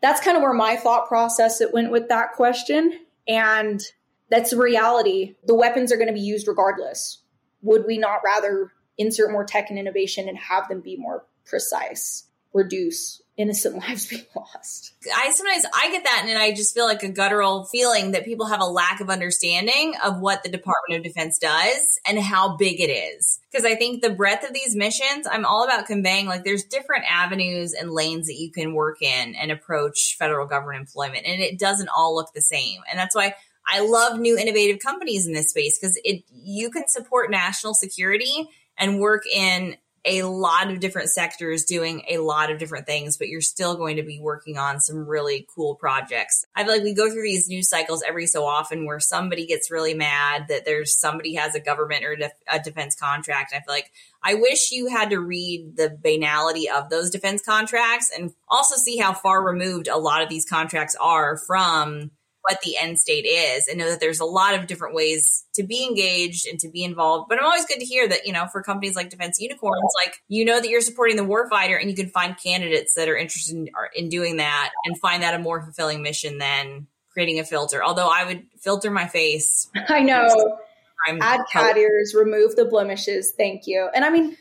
that's 0.01 0.21
kind 0.21 0.37
of 0.37 0.43
where 0.43 0.53
my 0.53 0.75
thought 0.75 1.07
process 1.07 1.61
it 1.61 1.73
went 1.73 1.91
with 1.91 2.09
that 2.09 2.33
question. 2.33 2.99
And 3.27 3.81
that's 4.29 4.51
the 4.51 4.57
reality. 4.57 5.35
The 5.45 5.55
weapons 5.55 5.91
are 5.91 5.97
going 5.97 6.07
to 6.07 6.13
be 6.13 6.19
used 6.19 6.47
regardless. 6.47 7.23
Would 7.61 7.85
we 7.85 7.97
not 7.97 8.19
rather 8.23 8.71
insert 8.97 9.31
more 9.31 9.45
tech 9.45 9.69
and 9.69 9.79
innovation 9.79 10.27
and 10.27 10.37
have 10.37 10.67
them 10.67 10.81
be 10.81 10.97
more 10.97 11.25
precise, 11.45 12.25
reduce 12.53 13.21
innocent 13.37 13.75
lives 13.87 14.07
being 14.07 14.25
lost. 14.35 14.93
I 15.15 15.31
sometimes 15.31 15.65
I 15.73 15.91
get 15.91 16.03
that 16.03 16.25
and 16.27 16.37
I 16.37 16.53
just 16.53 16.73
feel 16.73 16.85
like 16.85 17.03
a 17.03 17.09
guttural 17.09 17.65
feeling 17.65 18.11
that 18.11 18.25
people 18.25 18.47
have 18.47 18.61
a 18.61 18.65
lack 18.65 18.99
of 18.99 19.09
understanding 19.09 19.93
of 20.03 20.19
what 20.19 20.43
the 20.43 20.49
Department 20.49 20.97
of 20.97 21.03
Defense 21.03 21.37
does 21.37 21.99
and 22.07 22.19
how 22.19 22.57
big 22.57 22.81
it 22.81 22.91
is. 22.91 23.39
Because 23.51 23.65
I 23.65 23.75
think 23.75 24.01
the 24.01 24.09
breadth 24.09 24.45
of 24.45 24.53
these 24.53 24.75
missions, 24.75 25.27
I'm 25.29 25.45
all 25.45 25.63
about 25.63 25.85
conveying 25.85 26.25
like 26.25 26.43
there's 26.43 26.63
different 26.63 27.05
avenues 27.09 27.73
and 27.73 27.91
lanes 27.91 28.27
that 28.27 28.35
you 28.35 28.51
can 28.51 28.73
work 28.73 29.01
in 29.01 29.35
and 29.35 29.51
approach 29.51 30.15
federal 30.17 30.47
government 30.47 30.79
employment 30.79 31.25
and 31.25 31.41
it 31.41 31.59
doesn't 31.59 31.89
all 31.95 32.15
look 32.15 32.33
the 32.33 32.41
same. 32.41 32.81
And 32.89 32.99
that's 32.99 33.15
why 33.15 33.33
I 33.67 33.81
love 33.81 34.19
new 34.19 34.37
innovative 34.37 34.79
companies 34.79 35.27
in 35.27 35.33
this 35.33 35.49
space 35.49 35.77
because 35.77 35.99
it 36.03 36.23
you 36.31 36.69
can 36.69 36.87
support 36.87 37.29
national 37.29 37.73
security 37.73 38.47
and 38.77 38.99
work 38.99 39.23
in 39.27 39.75
a 40.05 40.23
lot 40.23 40.71
of 40.71 40.79
different 40.79 41.09
sectors 41.09 41.65
doing 41.65 42.03
a 42.09 42.17
lot 42.17 42.51
of 42.51 42.59
different 42.59 42.85
things, 42.85 43.17
but 43.17 43.27
you're 43.27 43.41
still 43.41 43.75
going 43.75 43.97
to 43.97 44.03
be 44.03 44.19
working 44.19 44.57
on 44.57 44.79
some 44.79 45.05
really 45.07 45.47
cool 45.53 45.75
projects. 45.75 46.45
I 46.55 46.63
feel 46.63 46.73
like 46.73 46.83
we 46.83 46.93
go 46.93 47.11
through 47.11 47.23
these 47.23 47.49
news 47.49 47.69
cycles 47.69 48.03
every 48.07 48.27
so 48.27 48.45
often 48.45 48.85
where 48.85 48.99
somebody 48.99 49.45
gets 49.45 49.69
really 49.69 49.93
mad 49.93 50.47
that 50.49 50.65
there's 50.65 50.97
somebody 50.97 51.35
has 51.35 51.55
a 51.55 51.59
government 51.59 52.05
or 52.05 52.17
a 52.47 52.59
defense 52.59 52.95
contract. 52.95 53.53
I 53.53 53.59
feel 53.59 53.73
like 53.73 53.91
I 54.23 54.35
wish 54.35 54.71
you 54.71 54.87
had 54.87 55.09
to 55.09 55.19
read 55.19 55.75
the 55.75 55.97
banality 56.01 56.69
of 56.69 56.89
those 56.89 57.09
defense 57.09 57.41
contracts 57.41 58.11
and 58.17 58.33
also 58.47 58.75
see 58.75 58.97
how 58.97 59.13
far 59.13 59.45
removed 59.45 59.87
a 59.87 59.97
lot 59.97 60.21
of 60.21 60.29
these 60.29 60.45
contracts 60.45 60.95
are 60.99 61.37
from 61.37 62.11
what 62.47 62.61
the 62.61 62.77
end 62.77 62.97
state 62.97 63.25
is 63.25 63.67
and 63.67 63.77
know 63.77 63.89
that 63.89 63.99
there's 63.99 64.21
a 64.21 64.25
lot 64.25 64.57
of 64.57 64.67
different 64.67 64.95
ways 64.95 65.45
to 65.53 65.63
be 65.63 65.85
engaged 65.85 66.47
and 66.47 66.59
to 66.59 66.69
be 66.69 66.83
involved. 66.83 67.27
But 67.27 67.39
I'm 67.39 67.45
always 67.45 67.65
good 67.65 67.79
to 67.79 67.85
hear 67.85 68.07
that, 68.07 68.25
you 68.25 68.31
know, 68.31 68.47
for 68.47 68.63
companies 68.63 68.95
like 68.95 69.09
Defense 69.09 69.39
Unicorns, 69.39 69.91
like, 69.95 70.21
you 70.29 70.45
know 70.45 70.59
that 70.59 70.69
you're 70.69 70.81
supporting 70.81 71.17
the 71.17 71.23
warfighter 71.23 71.79
and 71.79 71.89
you 71.89 71.95
can 71.95 72.09
find 72.09 72.37
candidates 72.41 72.93
that 72.93 73.09
are 73.09 73.17
interested 73.17 73.55
in, 73.55 73.69
in 73.95 74.09
doing 74.09 74.37
that 74.37 74.71
and 74.85 74.97
find 74.99 75.23
that 75.23 75.33
a 75.33 75.39
more 75.39 75.61
fulfilling 75.61 76.01
mission 76.01 76.37
than 76.37 76.87
creating 77.11 77.39
a 77.39 77.43
filter. 77.43 77.83
Although 77.83 78.07
I 78.07 78.23
would 78.23 78.45
filter 78.59 78.91
my 78.91 79.07
face. 79.07 79.69
I 79.89 80.01
know. 80.01 80.57
I'm 81.05 81.21
Add 81.21 81.41
cat 81.51 81.77
ears, 81.77 82.13
remove 82.15 82.55
the 82.55 82.65
blemishes. 82.65 83.33
Thank 83.37 83.67
you. 83.67 83.89
And 83.93 84.05
I 84.05 84.09
mean, 84.09 84.37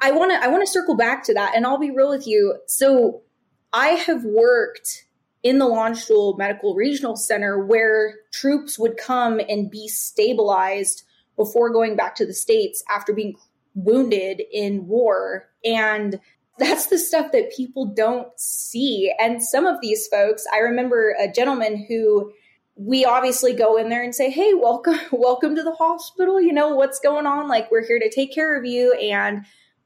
I 0.00 0.12
want 0.12 0.32
to 0.32 0.42
I 0.42 0.48
want 0.48 0.64
to 0.64 0.70
circle 0.70 0.96
back 0.96 1.24
to 1.24 1.34
that 1.34 1.56
and 1.56 1.66
I'll 1.66 1.78
be 1.78 1.90
real 1.90 2.10
with 2.10 2.26
you. 2.26 2.56
So 2.66 3.22
I 3.72 3.88
have 3.88 4.24
worked 4.24 5.06
in 5.42 5.58
the 5.58 5.66
Landstuhl 5.66 6.38
Medical 6.38 6.74
Regional 6.74 7.16
Center 7.16 7.64
where 7.64 8.16
troops 8.32 8.78
would 8.78 8.96
come 8.96 9.40
and 9.48 9.70
be 9.70 9.88
stabilized 9.88 11.02
before 11.36 11.70
going 11.70 11.96
back 11.96 12.14
to 12.16 12.26
the 12.26 12.34
States 12.34 12.84
after 12.88 13.12
being 13.12 13.36
wounded 13.74 14.42
in 14.52 14.86
war. 14.86 15.48
And 15.64 16.20
that's 16.58 16.86
the 16.86 16.98
stuff 16.98 17.32
that 17.32 17.52
people 17.52 17.86
don't 17.86 18.28
see. 18.36 19.12
And 19.18 19.42
some 19.42 19.66
of 19.66 19.80
these 19.80 20.06
folks, 20.08 20.44
I 20.52 20.58
remember 20.58 21.16
a 21.18 21.30
gentleman 21.30 21.84
who 21.88 22.32
we 22.74 23.04
obviously 23.04 23.52
go 23.52 23.76
in 23.76 23.88
there 23.88 24.02
and 24.02 24.14
say, 24.14 24.30
"Hey, 24.30 24.54
welcome 24.54 24.98
welcome 25.12 25.54
to 25.56 25.62
the 25.62 25.74
hospital. 25.74 26.40
You 26.40 26.52
know, 26.52 26.74
what's 26.74 27.00
going 27.00 27.26
on? 27.26 27.48
Like 27.48 27.70
we're 27.70 27.86
here 27.86 27.98
to 27.98 28.10
take 28.10 28.34
care 28.34 28.56
of 28.56 28.64
you 28.64 28.92
and 28.94 29.44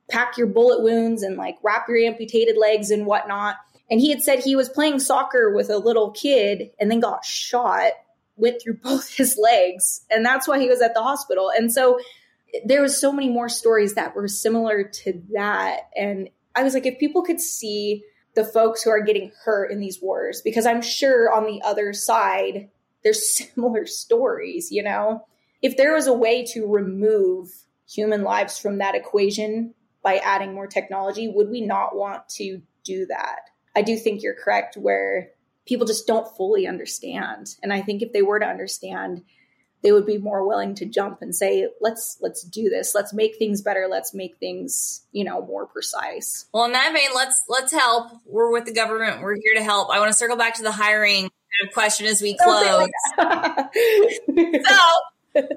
pack 0.09 0.39
your 0.39 0.47
bullet 0.47 0.83
wounds 0.83 1.23
and 1.23 1.37
like 1.37 1.57
wrap 1.63 1.89
your 1.89 1.99
amputated 1.99 2.57
legs 2.57 2.91
and 2.91 3.07
whatnot." 3.07 3.57
And 3.91 4.01
he 4.01 4.11
had 4.11 4.23
said 4.23 4.41
he 4.41 4.57
was 4.57 4.69
playing 4.69 4.99
soccer 4.99 5.55
with 5.55 5.71
a 5.71 5.79
little 5.79 6.11
kid 6.11 6.71
and 6.81 6.91
then 6.91 7.01
got 7.01 7.25
shot, 7.25 7.93
went 8.37 8.61
through 8.61 8.79
both 8.83 9.09
his 9.15 9.39
legs, 9.41 10.05
and 10.11 10.25
that's 10.25 10.49
why 10.49 10.59
he 10.59 10.69
was 10.69 10.83
at 10.83 10.95
the 10.95 11.03
hospital. 11.03 11.51
And 11.57 11.73
so 11.73 11.99
there 12.65 12.83
was 12.83 13.01
so 13.01 13.13
many 13.13 13.29
more 13.29 13.49
stories 13.49 13.95
that 13.95 14.15
were 14.15 14.29
similar 14.29 14.85
to 14.85 15.23
that 15.35 15.89
and 15.97 16.31
I 16.55 16.63
was 16.63 16.73
like 16.73 16.87
if 16.87 16.99
people 16.99 17.23
could 17.23 17.41
see 17.41 18.03
the 18.35 18.45
folks 18.45 18.83
who 18.83 18.91
are 18.91 19.01
getting 19.01 19.31
hurt 19.45 19.71
in 19.71 19.81
these 19.81 20.01
wars 20.01 20.41
because 20.43 20.65
I'm 20.65 20.83
sure 20.83 21.33
on 21.33 21.45
the 21.45 21.61
other 21.63 21.93
side 21.93 22.71
there's 23.03 23.37
similar 23.55 23.87
stories, 23.87 24.73
you 24.73 24.83
know? 24.83 25.27
If 25.63 25.77
there 25.77 25.95
was 25.95 26.07
a 26.07 26.13
way 26.13 26.45
to 26.53 26.67
remove 26.67 27.51
human 27.89 28.23
lives 28.23 28.59
from 28.59 28.79
that 28.79 28.95
equation 28.95 29.75
by 30.03 30.17
adding 30.17 30.55
more 30.55 30.67
technology, 30.67 31.29
would 31.29 31.51
we 31.51 31.61
not 31.61 31.97
want 31.97 32.29
to 32.31 32.63
do 32.85 33.07
that? 33.07 33.51
I 33.77 33.83
do 33.83 33.97
think 33.97 34.23
you're 34.23 34.35
correct 34.35 34.77
where 34.77 35.31
people 35.67 35.87
just 35.87 36.07
don't 36.07 36.35
fully 36.37 36.67
understand. 36.67 37.55
And 37.63 37.73
I 37.73 37.83
think 37.83 38.03
if 38.03 38.13
they 38.13 38.23
were 38.23 38.41
to 38.41 38.47
understand, 38.47 39.23
they 39.83 39.93
would 39.93 40.07
be 40.07 40.19
more 40.19 40.47
willing 40.47 40.75
to 40.77 40.87
jump 40.87 41.21
and 41.21 41.35
say 41.35 41.69
let's 41.81 42.17
let's 42.21 42.43
do 42.43 42.69
this. 42.71 42.95
Let's 42.95 43.13
make 43.13 43.37
things 43.37 43.63
better. 43.63 43.87
Let's 43.89 44.15
make 44.15 44.39
things 44.39 45.03
you 45.13 45.25
know 45.25 45.45
more 45.45 45.67
precise. 45.67 46.47
Well 46.53 46.65
in 46.65 46.73
that 46.73 46.93
vein 46.93 47.11
let's 47.15 47.43
let's 47.49 47.73
help. 47.73 48.11
We're 48.25 48.51
with 48.51 48.65
the 48.65 48.73
government. 48.73 49.21
We're 49.21 49.37
here 49.37 49.55
to 49.57 49.63
help. 49.63 49.91
I 49.91 50.01
want 50.01 50.11
to 50.11 50.17
circle 50.17 50.37
back 50.37 50.55
to 50.55 50.63
the 50.63 50.73
hiring 50.73 51.31
question 51.73 52.07
as 52.07 52.21
we 52.23 52.37
close. 52.37 52.89
so, 53.19 54.79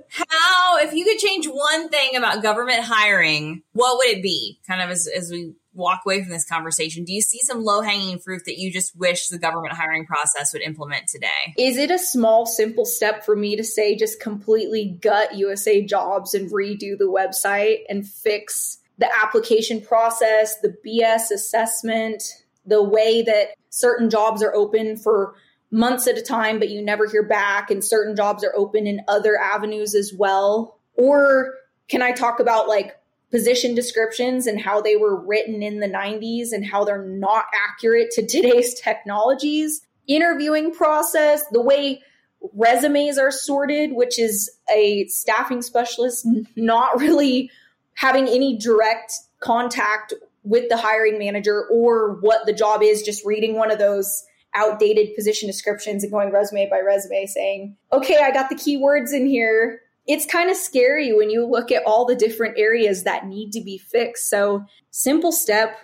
how, 0.10 0.78
if 0.78 0.94
you 0.94 1.06
could 1.06 1.18
change 1.18 1.48
one 1.48 1.90
thing 1.90 2.16
about 2.16 2.44
government 2.44 2.82
hiring, 2.82 3.64
what 3.74 3.98
would 3.98 4.08
it 4.08 4.24
be? 4.24 4.60
Kind 4.68 4.82
of 4.82 4.90
as, 4.90 5.08
as 5.08 5.32
we 5.32 5.54
walk 5.74 6.02
away 6.06 6.22
from 6.22 6.32
this 6.32 6.48
conversation, 6.48 7.04
do 7.06 7.14
you 7.14 7.22
see 7.22 7.40
some 7.42 7.64
low 7.64 7.82
hanging 7.82 8.20
fruit 8.20 8.42
that 8.46 8.58
you 8.58 8.72
just 8.72 8.96
wish 8.96 9.28
the 9.28 9.38
government 9.38 9.74
hiring 9.74 10.06
process 10.06 10.54
would 10.54 10.62
implement 10.62 11.08
today? 11.08 11.54
Is 11.58 11.78
it 11.78 11.92
a 11.92 12.00
small, 12.00 12.46
simple 12.46 12.86
step 12.86 13.26
for 13.26 13.36
me 13.36 13.56
to 13.56 13.64
say 13.64 13.96
just 13.96 14.20
completely 14.20 14.98
gut 15.02 15.36
USA 15.36 15.84
jobs 15.84 16.34
and 16.34 16.52
redo 16.52 16.98
the 16.98 17.06
website 17.06 17.80
and 17.90 18.08
fix 18.08 18.80
the 18.98 19.10
application 19.24 19.82
process, 19.82 20.60
the 20.60 20.76
BS 20.86 21.32
assessment, 21.32 22.24
the 22.66 22.84
way 22.84 23.22
that 23.22 23.50
certain 23.70 24.10
jobs 24.10 24.44
are 24.44 24.54
open 24.54 24.98
for 24.98 25.36
months 25.72 26.08
at 26.08 26.18
a 26.18 26.22
time, 26.22 26.60
but 26.60 26.70
you 26.70 26.82
never 26.82 27.08
hear 27.08 27.24
back, 27.24 27.70
and 27.70 27.84
certain 27.84 28.16
jobs 28.16 28.44
are 28.44 28.54
open 28.56 28.88
in 28.88 29.02
other 29.08 29.38
avenues 29.38 29.96
as 29.96 30.14
well? 30.14 30.80
Or 30.96 31.54
can 31.88 32.02
I 32.02 32.12
talk 32.12 32.40
about 32.40 32.68
like 32.68 32.96
position 33.32 33.76
descriptions 33.76 34.48
and 34.48 34.60
how 34.60 34.82
they 34.82 34.96
were 34.96 35.16
written 35.16 35.62
in 35.62 35.80
the 35.80 35.88
90s 35.88 36.52
and 36.52 36.66
how 36.66 36.84
they're 36.84 37.06
not 37.06 37.46
accurate 37.54 38.12
to 38.12 38.22
today's 38.28 38.80
technologies? 38.80 39.82
Interviewing 40.08 40.74
process, 40.74 41.44
the 41.52 41.62
way 41.62 42.02
resumes 42.54 43.18
are 43.18 43.32
sorted, 43.32 43.94
which 43.94 44.18
is 44.18 44.50
a 44.74 45.06
staffing 45.08 45.62
specialist 45.62 46.28
not 46.56 47.00
really 47.00 47.52
having 47.94 48.28
any 48.28 48.58
direct 48.58 49.14
contact 49.40 50.14
with 50.44 50.70
the 50.70 50.78
hiring 50.78 51.20
manager 51.20 51.66
or 51.70 52.16
what 52.22 52.46
the 52.46 52.54
job 52.54 52.82
is, 52.82 53.04
just 53.04 53.26
reading 53.26 53.56
one 53.56 53.72
of 53.72 53.78
those 53.78 54.24
outdated 54.56 55.16
position 55.16 55.48
descriptions 55.48 56.04
and 56.04 56.12
going 56.12 56.32
resume 56.32 56.70
by 56.70 56.80
resume 56.80 57.26
saying, 57.26 57.78
okay, 57.94 58.18
I 58.22 58.32
got 58.32 58.50
the 58.50 58.56
keywords 58.56 59.14
in 59.14 59.28
here. 59.28 59.82
It's 60.08 60.26
kind 60.26 60.50
of 60.50 60.58
scary 60.58 61.14
when 61.14 61.30
you 61.30 61.46
look 61.46 61.72
at 61.72 61.84
all 61.86 62.06
the 62.06 62.16
different 62.16 62.58
areas 62.58 63.04
that 63.04 63.28
need 63.28 63.52
to 63.52 63.62
be 63.62 63.78
fixed. 63.78 64.30
So, 64.30 64.66
simple 64.90 65.32
step. 65.32 65.78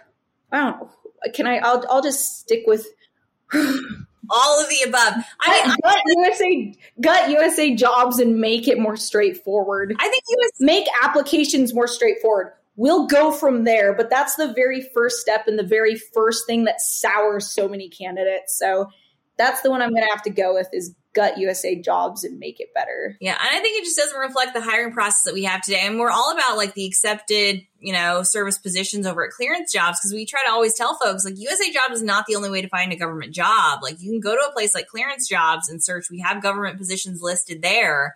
I 0.52 0.58
don't 0.58 0.80
know. 0.80 0.90
Can 1.34 1.48
I? 1.48 1.58
I'll, 1.58 1.86
I'll 1.90 2.02
just 2.02 2.40
stick 2.40 2.64
with 2.66 2.88
all 3.54 4.64
of 4.64 4.70
the 4.70 4.84
above. 4.88 5.24
I 5.42 5.68
mean, 5.68 5.76
gut 5.84 6.02
USA, 6.08 6.76
gut 7.02 7.30
USA 7.30 7.76
jobs 7.76 8.20
and 8.20 8.40
make 8.40 8.68
it 8.68 8.80
more 8.80 8.98
straightforward. 8.98 9.96
I 10.00 10.08
think 10.08 10.24
you 10.28 10.50
make 10.60 10.88
applications 11.04 11.74
more 11.74 11.88
straightforward 11.88 12.54
we'll 12.76 13.08
go 13.08 13.32
from 13.32 13.64
there. 13.64 13.94
But 13.94 14.10
that's 14.10 14.36
the 14.36 14.54
very 14.54 14.82
first 14.94 15.18
step 15.18 15.48
and 15.48 15.58
the 15.58 15.64
very 15.64 15.96
first 15.96 16.46
thing 16.46 16.66
that 16.66 16.82
sours 16.82 17.54
so 17.54 17.68
many 17.68 17.90
candidates. 17.90 18.58
So 18.58 18.90
that's 19.38 19.62
the 19.62 19.70
one 19.70 19.82
I'm 19.82 19.92
going 19.92 20.04
to 20.04 20.10
have 20.10 20.24
to 20.24 20.30
go 20.30 20.54
with 20.54 20.68
is 20.72 20.96
gut 21.14 21.38
USA 21.38 21.80
jobs 21.82 22.24
and 22.24 22.40
make 22.40 22.60
it 22.60 22.74
better. 22.74 23.18
Yeah, 23.22 23.38
and 23.40 23.58
I 23.58 23.60
think 23.62 23.82
it 23.82 23.86
just 23.86 23.98
doesn't 23.98 24.20
reflect 24.20 24.54
the 24.54 24.62
hiring 24.62 24.94
process 24.94 25.24
that 25.24 25.34
we 25.34 25.46
have 25.46 25.62
today. 25.62 25.80
And 25.82 26.00
we're 26.00 26.12
all 26.12 26.32
about 26.32 26.58
like 26.58 26.74
the 26.74 26.86
accepted, 26.86 27.62
you 27.80 27.94
know, 27.94 28.24
service 28.24 28.58
positions 28.58 29.08
over 29.08 29.26
at 29.26 29.32
clearance 29.32 29.72
jobs 29.72 30.00
because 30.00 30.14
we 30.14 30.26
try 30.26 30.44
to 30.46 30.52
always 30.52 30.74
tell 30.74 30.98
folks 30.98 31.26
like 31.26 31.38
USA 31.38 31.72
job 31.72 31.92
is 31.92 32.04
not 32.04 32.26
the 32.28 32.36
only 32.36 32.50
way 32.50 32.62
to 32.62 32.68
find 32.68 32.92
a 32.92 32.98
government 32.98 33.34
job. 33.34 33.80
Like 33.82 34.02
you 34.02 34.12
can 34.12 34.20
go 34.20 34.36
to 34.36 34.48
a 34.48 34.54
place 34.54 34.76
like 34.76 34.88
clearance 34.88 35.28
jobs 35.28 35.70
and 35.70 35.84
search. 35.84 36.10
We 36.12 36.20
have 36.20 36.44
government 36.44 36.78
positions 36.78 37.22
listed 37.22 37.62
there 37.62 38.16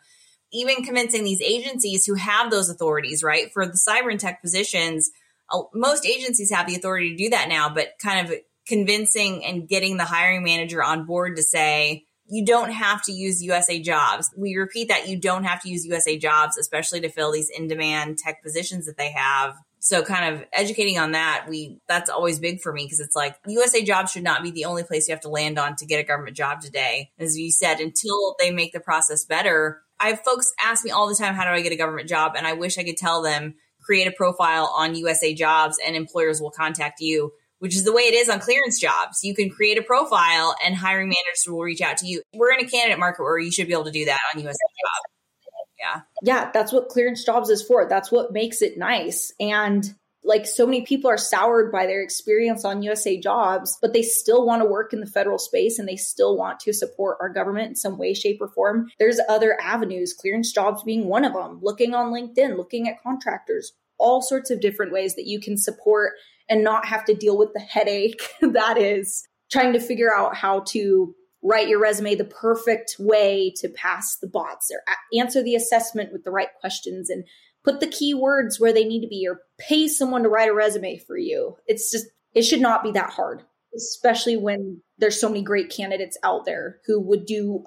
even 0.51 0.83
convincing 0.83 1.23
these 1.23 1.41
agencies 1.41 2.05
who 2.05 2.15
have 2.15 2.51
those 2.51 2.69
authorities, 2.69 3.23
right? 3.23 3.51
For 3.53 3.65
the 3.65 3.73
cyber 3.73 4.11
and 4.11 4.19
tech 4.19 4.41
positions, 4.41 5.11
most 5.73 6.05
agencies 6.05 6.51
have 6.51 6.67
the 6.67 6.75
authority 6.75 7.11
to 7.11 7.23
do 7.23 7.29
that 7.29 7.49
now, 7.49 7.69
but 7.69 7.93
kind 8.01 8.27
of 8.27 8.35
convincing 8.67 9.43
and 9.45 9.67
getting 9.67 9.97
the 9.97 10.05
hiring 10.05 10.43
manager 10.43 10.83
on 10.83 11.05
board 11.05 11.35
to 11.35 11.43
say, 11.43 12.05
you 12.31 12.45
don't 12.45 12.71
have 12.71 13.01
to 13.03 13.11
use 13.11 13.43
USA 13.43 13.79
jobs. 13.79 14.29
We 14.37 14.55
repeat 14.55 14.89
that 14.89 15.07
you 15.07 15.19
don't 15.19 15.45
have 15.45 15.61
to 15.63 15.69
use 15.69 15.85
USA 15.85 16.17
jobs, 16.17 16.57
especially 16.57 17.01
to 17.01 17.09
fill 17.09 17.31
these 17.31 17.49
in 17.49 17.67
demand 17.67 18.19
tech 18.19 18.43
positions 18.43 18.85
that 18.85 18.97
they 18.97 19.11
have. 19.11 19.55
So 19.79 20.03
kind 20.03 20.35
of 20.35 20.45
educating 20.53 20.99
on 20.99 21.13
that, 21.13 21.45
we 21.49 21.79
that's 21.87 22.09
always 22.09 22.37
big 22.37 22.61
for 22.61 22.71
me 22.71 22.83
because 22.83 22.99
it's 22.99 23.15
like 23.15 23.37
USA 23.47 23.83
jobs 23.83 24.11
should 24.11 24.23
not 24.23 24.43
be 24.43 24.51
the 24.51 24.65
only 24.65 24.83
place 24.83 25.07
you 25.07 25.13
have 25.13 25.21
to 25.21 25.29
land 25.29 25.57
on 25.57 25.75
to 25.77 25.85
get 25.85 25.99
a 25.99 26.03
government 26.03 26.37
job 26.37 26.61
today. 26.61 27.09
As 27.17 27.37
you 27.37 27.49
said, 27.49 27.79
until 27.79 28.35
they 28.37 28.51
make 28.51 28.73
the 28.73 28.79
process 28.79 29.25
better, 29.25 29.81
I 29.99 30.09
have 30.09 30.21
folks 30.21 30.53
ask 30.61 30.83
me 30.83 30.91
all 30.91 31.07
the 31.07 31.15
time, 31.15 31.35
how 31.35 31.43
do 31.43 31.51
I 31.51 31.61
get 31.61 31.71
a 31.71 31.77
government 31.77 32.09
job? 32.09 32.33
And 32.37 32.47
I 32.47 32.53
wish 32.53 32.77
I 32.77 32.83
could 32.83 32.97
tell 32.97 33.21
them, 33.21 33.55
create 33.81 34.07
a 34.07 34.11
profile 34.11 34.73
on 34.75 34.95
USA 34.95 35.33
jobs 35.33 35.77
and 35.85 35.95
employers 35.95 36.41
will 36.41 36.51
contact 36.51 37.01
you, 37.01 37.31
which 37.59 37.75
is 37.75 37.83
the 37.83 37.93
way 37.93 38.03
it 38.03 38.13
is 38.13 38.29
on 38.29 38.39
clearance 38.39 38.79
jobs. 38.79 39.23
You 39.23 39.33
can 39.33 39.49
create 39.49 39.77
a 39.77 39.81
profile 39.81 40.55
and 40.65 40.75
hiring 40.75 41.07
managers 41.07 41.45
will 41.47 41.61
reach 41.61 41.81
out 41.81 41.97
to 41.97 42.07
you. 42.07 42.21
We're 42.33 42.53
in 42.53 42.65
a 42.65 42.69
candidate 42.69 42.99
market 42.99 43.23
where 43.23 43.39
you 43.39 43.51
should 43.51 43.67
be 43.67 43.73
able 43.73 43.85
to 43.85 43.91
do 43.91 44.05
that 44.05 44.19
on 44.33 44.41
USA 44.41 44.51
jobs. 44.51 45.15
Yeah. 45.79 46.01
Yeah, 46.23 46.51
that's 46.53 46.73
what 46.73 46.89
clearance 46.89 47.23
jobs 47.23 47.49
is 47.49 47.63
for. 47.63 47.87
That's 47.87 48.11
what 48.11 48.33
makes 48.33 48.61
it 48.61 48.77
nice. 48.77 49.31
And 49.39 49.89
like 50.23 50.45
so 50.45 50.65
many 50.65 50.81
people 50.81 51.09
are 51.09 51.17
soured 51.17 51.71
by 51.71 51.85
their 51.85 52.01
experience 52.01 52.65
on 52.65 52.83
USA 52.83 53.19
jobs, 53.19 53.77
but 53.81 53.93
they 53.93 54.01
still 54.01 54.45
want 54.45 54.61
to 54.61 54.67
work 54.67 54.91
in 54.91 54.99
the 54.99 55.05
federal 55.05 55.39
space 55.39 55.79
and 55.79 55.87
they 55.87 55.95
still 55.95 56.37
want 56.37 56.59
to 56.61 56.73
support 56.73 57.17
our 57.21 57.29
government 57.29 57.69
in 57.69 57.75
some 57.75 57.97
way, 57.97 58.13
shape, 58.13 58.39
or 58.41 58.49
form. 58.49 58.89
There's 58.99 59.19
other 59.29 59.57
avenues, 59.61 60.13
clearance 60.13 60.51
jobs 60.51 60.83
being 60.83 61.05
one 61.07 61.23
of 61.23 61.33
them, 61.33 61.59
looking 61.61 61.93
on 61.93 62.11
LinkedIn, 62.11 62.57
looking 62.57 62.89
at 62.89 63.01
contractors, 63.01 63.71
all 63.97 64.21
sorts 64.21 64.51
of 64.51 64.61
different 64.61 64.91
ways 64.91 65.15
that 65.15 65.27
you 65.27 65.39
can 65.39 65.57
support 65.57 66.13
and 66.49 66.63
not 66.63 66.85
have 66.85 67.05
to 67.05 67.13
deal 67.13 67.37
with 67.37 67.53
the 67.53 67.59
headache 67.59 68.21
that 68.41 68.77
is 68.77 69.27
trying 69.51 69.73
to 69.73 69.79
figure 69.79 70.13
out 70.13 70.35
how 70.35 70.61
to 70.61 71.15
write 71.41 71.69
your 71.69 71.79
resume 71.79 72.15
the 72.15 72.25
perfect 72.25 72.97
way 72.99 73.53
to 73.55 73.69
pass 73.69 74.17
the 74.17 74.27
bots 74.27 74.69
or 74.71 74.81
answer 75.17 75.41
the 75.41 75.55
assessment 75.55 76.11
with 76.11 76.23
the 76.23 76.31
right 76.31 76.49
questions 76.59 77.09
and 77.09 77.23
put 77.63 77.79
the 77.79 77.87
keywords 77.87 78.59
where 78.59 78.73
they 78.73 78.85
need 78.85 79.01
to 79.01 79.07
be 79.07 79.27
or 79.27 79.41
pay 79.57 79.87
someone 79.87 80.23
to 80.23 80.29
write 80.29 80.49
a 80.49 80.53
resume 80.53 80.97
for 80.99 81.17
you. 81.17 81.57
It's 81.67 81.91
just, 81.91 82.07
it 82.33 82.43
should 82.43 82.61
not 82.61 82.83
be 82.83 82.91
that 82.91 83.09
hard, 83.09 83.43
especially 83.75 84.37
when 84.37 84.81
there's 84.97 85.19
so 85.19 85.29
many 85.29 85.41
great 85.41 85.69
candidates 85.69 86.17
out 86.23 86.45
there 86.45 86.79
who 86.85 86.99
would 87.01 87.25
do 87.25 87.63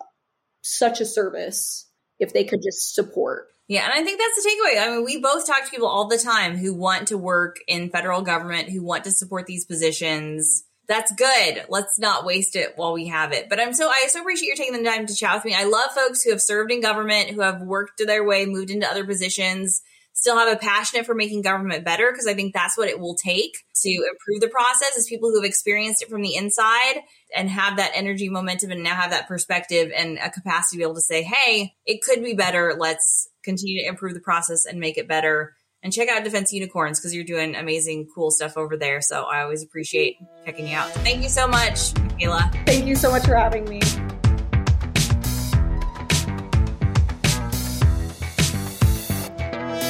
such 0.62 1.00
a 1.00 1.06
service 1.06 1.88
if 2.18 2.32
they 2.32 2.44
could 2.44 2.62
just 2.62 2.94
support. 2.94 3.48
Yeah, 3.68 3.84
and 3.84 3.92
I 3.92 4.02
think 4.02 4.20
that's 4.20 4.42
the 4.42 4.50
takeaway. 4.50 4.82
I 4.82 4.90
mean, 4.90 5.04
we 5.04 5.20
both 5.20 5.46
talk 5.46 5.64
to 5.64 5.70
people 5.70 5.88
all 5.88 6.06
the 6.06 6.18
time 6.18 6.56
who 6.56 6.74
want 6.74 7.08
to 7.08 7.18
work 7.18 7.56
in 7.66 7.90
federal 7.90 8.22
government, 8.22 8.68
who 8.68 8.82
want 8.82 9.04
to 9.04 9.10
support 9.10 9.46
these 9.46 9.64
positions 9.64 10.64
that's 10.88 11.12
good. 11.12 11.64
Let's 11.68 11.98
not 11.98 12.24
waste 12.24 12.56
it 12.56 12.72
while 12.76 12.92
we 12.92 13.06
have 13.08 13.32
it. 13.32 13.48
But 13.48 13.60
I'm 13.60 13.72
so 13.72 13.88
I 13.88 14.06
so 14.08 14.20
appreciate 14.20 14.48
you 14.48 14.56
taking 14.56 14.82
the 14.82 14.88
time 14.88 15.06
to 15.06 15.14
chat 15.14 15.36
with 15.36 15.44
me. 15.44 15.54
I 15.54 15.64
love 15.64 15.90
folks 15.92 16.22
who 16.22 16.30
have 16.30 16.42
served 16.42 16.72
in 16.72 16.80
government, 16.80 17.30
who 17.30 17.40
have 17.40 17.62
worked 17.62 18.02
their 18.04 18.24
way, 18.24 18.46
moved 18.46 18.70
into 18.70 18.88
other 18.88 19.04
positions. 19.04 19.82
still 20.12 20.36
have 20.36 20.52
a 20.52 20.58
passionate 20.58 21.06
for 21.06 21.14
making 21.14 21.42
government 21.42 21.84
better 21.84 22.10
because 22.10 22.26
I 22.26 22.34
think 22.34 22.52
that's 22.52 22.76
what 22.76 22.88
it 22.88 22.98
will 22.98 23.14
take 23.14 23.52
to 23.82 23.88
improve 23.90 24.40
the 24.40 24.48
process 24.48 24.96
is 24.96 25.06
people 25.08 25.30
who 25.30 25.40
have 25.40 25.48
experienced 25.48 26.02
it 26.02 26.10
from 26.10 26.22
the 26.22 26.34
inside 26.34 27.00
and 27.34 27.48
have 27.48 27.76
that 27.76 27.92
energy 27.94 28.28
momentum 28.28 28.72
and 28.72 28.82
now 28.82 28.94
have 28.94 29.10
that 29.12 29.28
perspective 29.28 29.90
and 29.96 30.18
a 30.18 30.30
capacity 30.30 30.76
to 30.76 30.78
be 30.78 30.84
able 30.84 30.94
to 30.94 31.00
say, 31.00 31.22
Hey, 31.22 31.74
it 31.86 32.02
could 32.02 32.22
be 32.22 32.34
better. 32.34 32.74
Let's 32.78 33.28
continue 33.44 33.82
to 33.82 33.88
improve 33.88 34.14
the 34.14 34.20
process 34.20 34.66
and 34.66 34.80
make 34.80 34.98
it 34.98 35.08
better. 35.08 35.54
And 35.82 35.92
check 35.92 36.08
out 36.08 36.22
Defense 36.22 36.52
Unicorns 36.52 37.00
because 37.00 37.12
you're 37.12 37.24
doing 37.24 37.56
amazing, 37.56 38.06
cool 38.14 38.30
stuff 38.30 38.56
over 38.56 38.76
there. 38.76 39.00
So 39.00 39.24
I 39.24 39.42
always 39.42 39.64
appreciate 39.64 40.16
checking 40.44 40.68
you 40.68 40.76
out. 40.76 40.90
Thank 40.90 41.24
you 41.24 41.28
so 41.28 41.48
much, 41.48 41.98
Michaela. 41.98 42.52
Thank 42.66 42.86
you 42.86 42.94
so 42.94 43.10
much 43.10 43.24
for 43.24 43.34
having 43.34 43.64
me. 43.68 43.80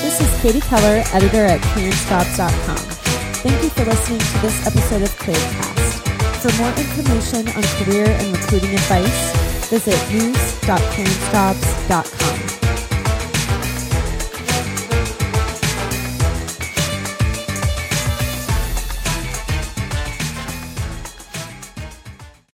This 0.01 0.19
is 0.21 0.41
Katie 0.41 0.63
Keller, 0.63 1.03
editor 1.13 1.45
at 1.45 1.61
clearancejobs.com. 1.61 2.77
Thank 2.77 3.63
you 3.63 3.69
for 3.71 3.85
listening 3.85 4.21
to 4.21 4.39
this 4.41 4.67
episode 4.67 5.03
of 5.03 5.11
Clearedcast. 5.19 6.09
For 6.41 6.51
more 6.61 6.71
information 6.71 7.49
on 7.49 7.63
career 7.85 8.07
and 8.07 8.37
recruiting 8.37 8.75
advice, 8.75 9.33
visit 9.69 9.99
news.clearancejobs.com. 10.11 12.62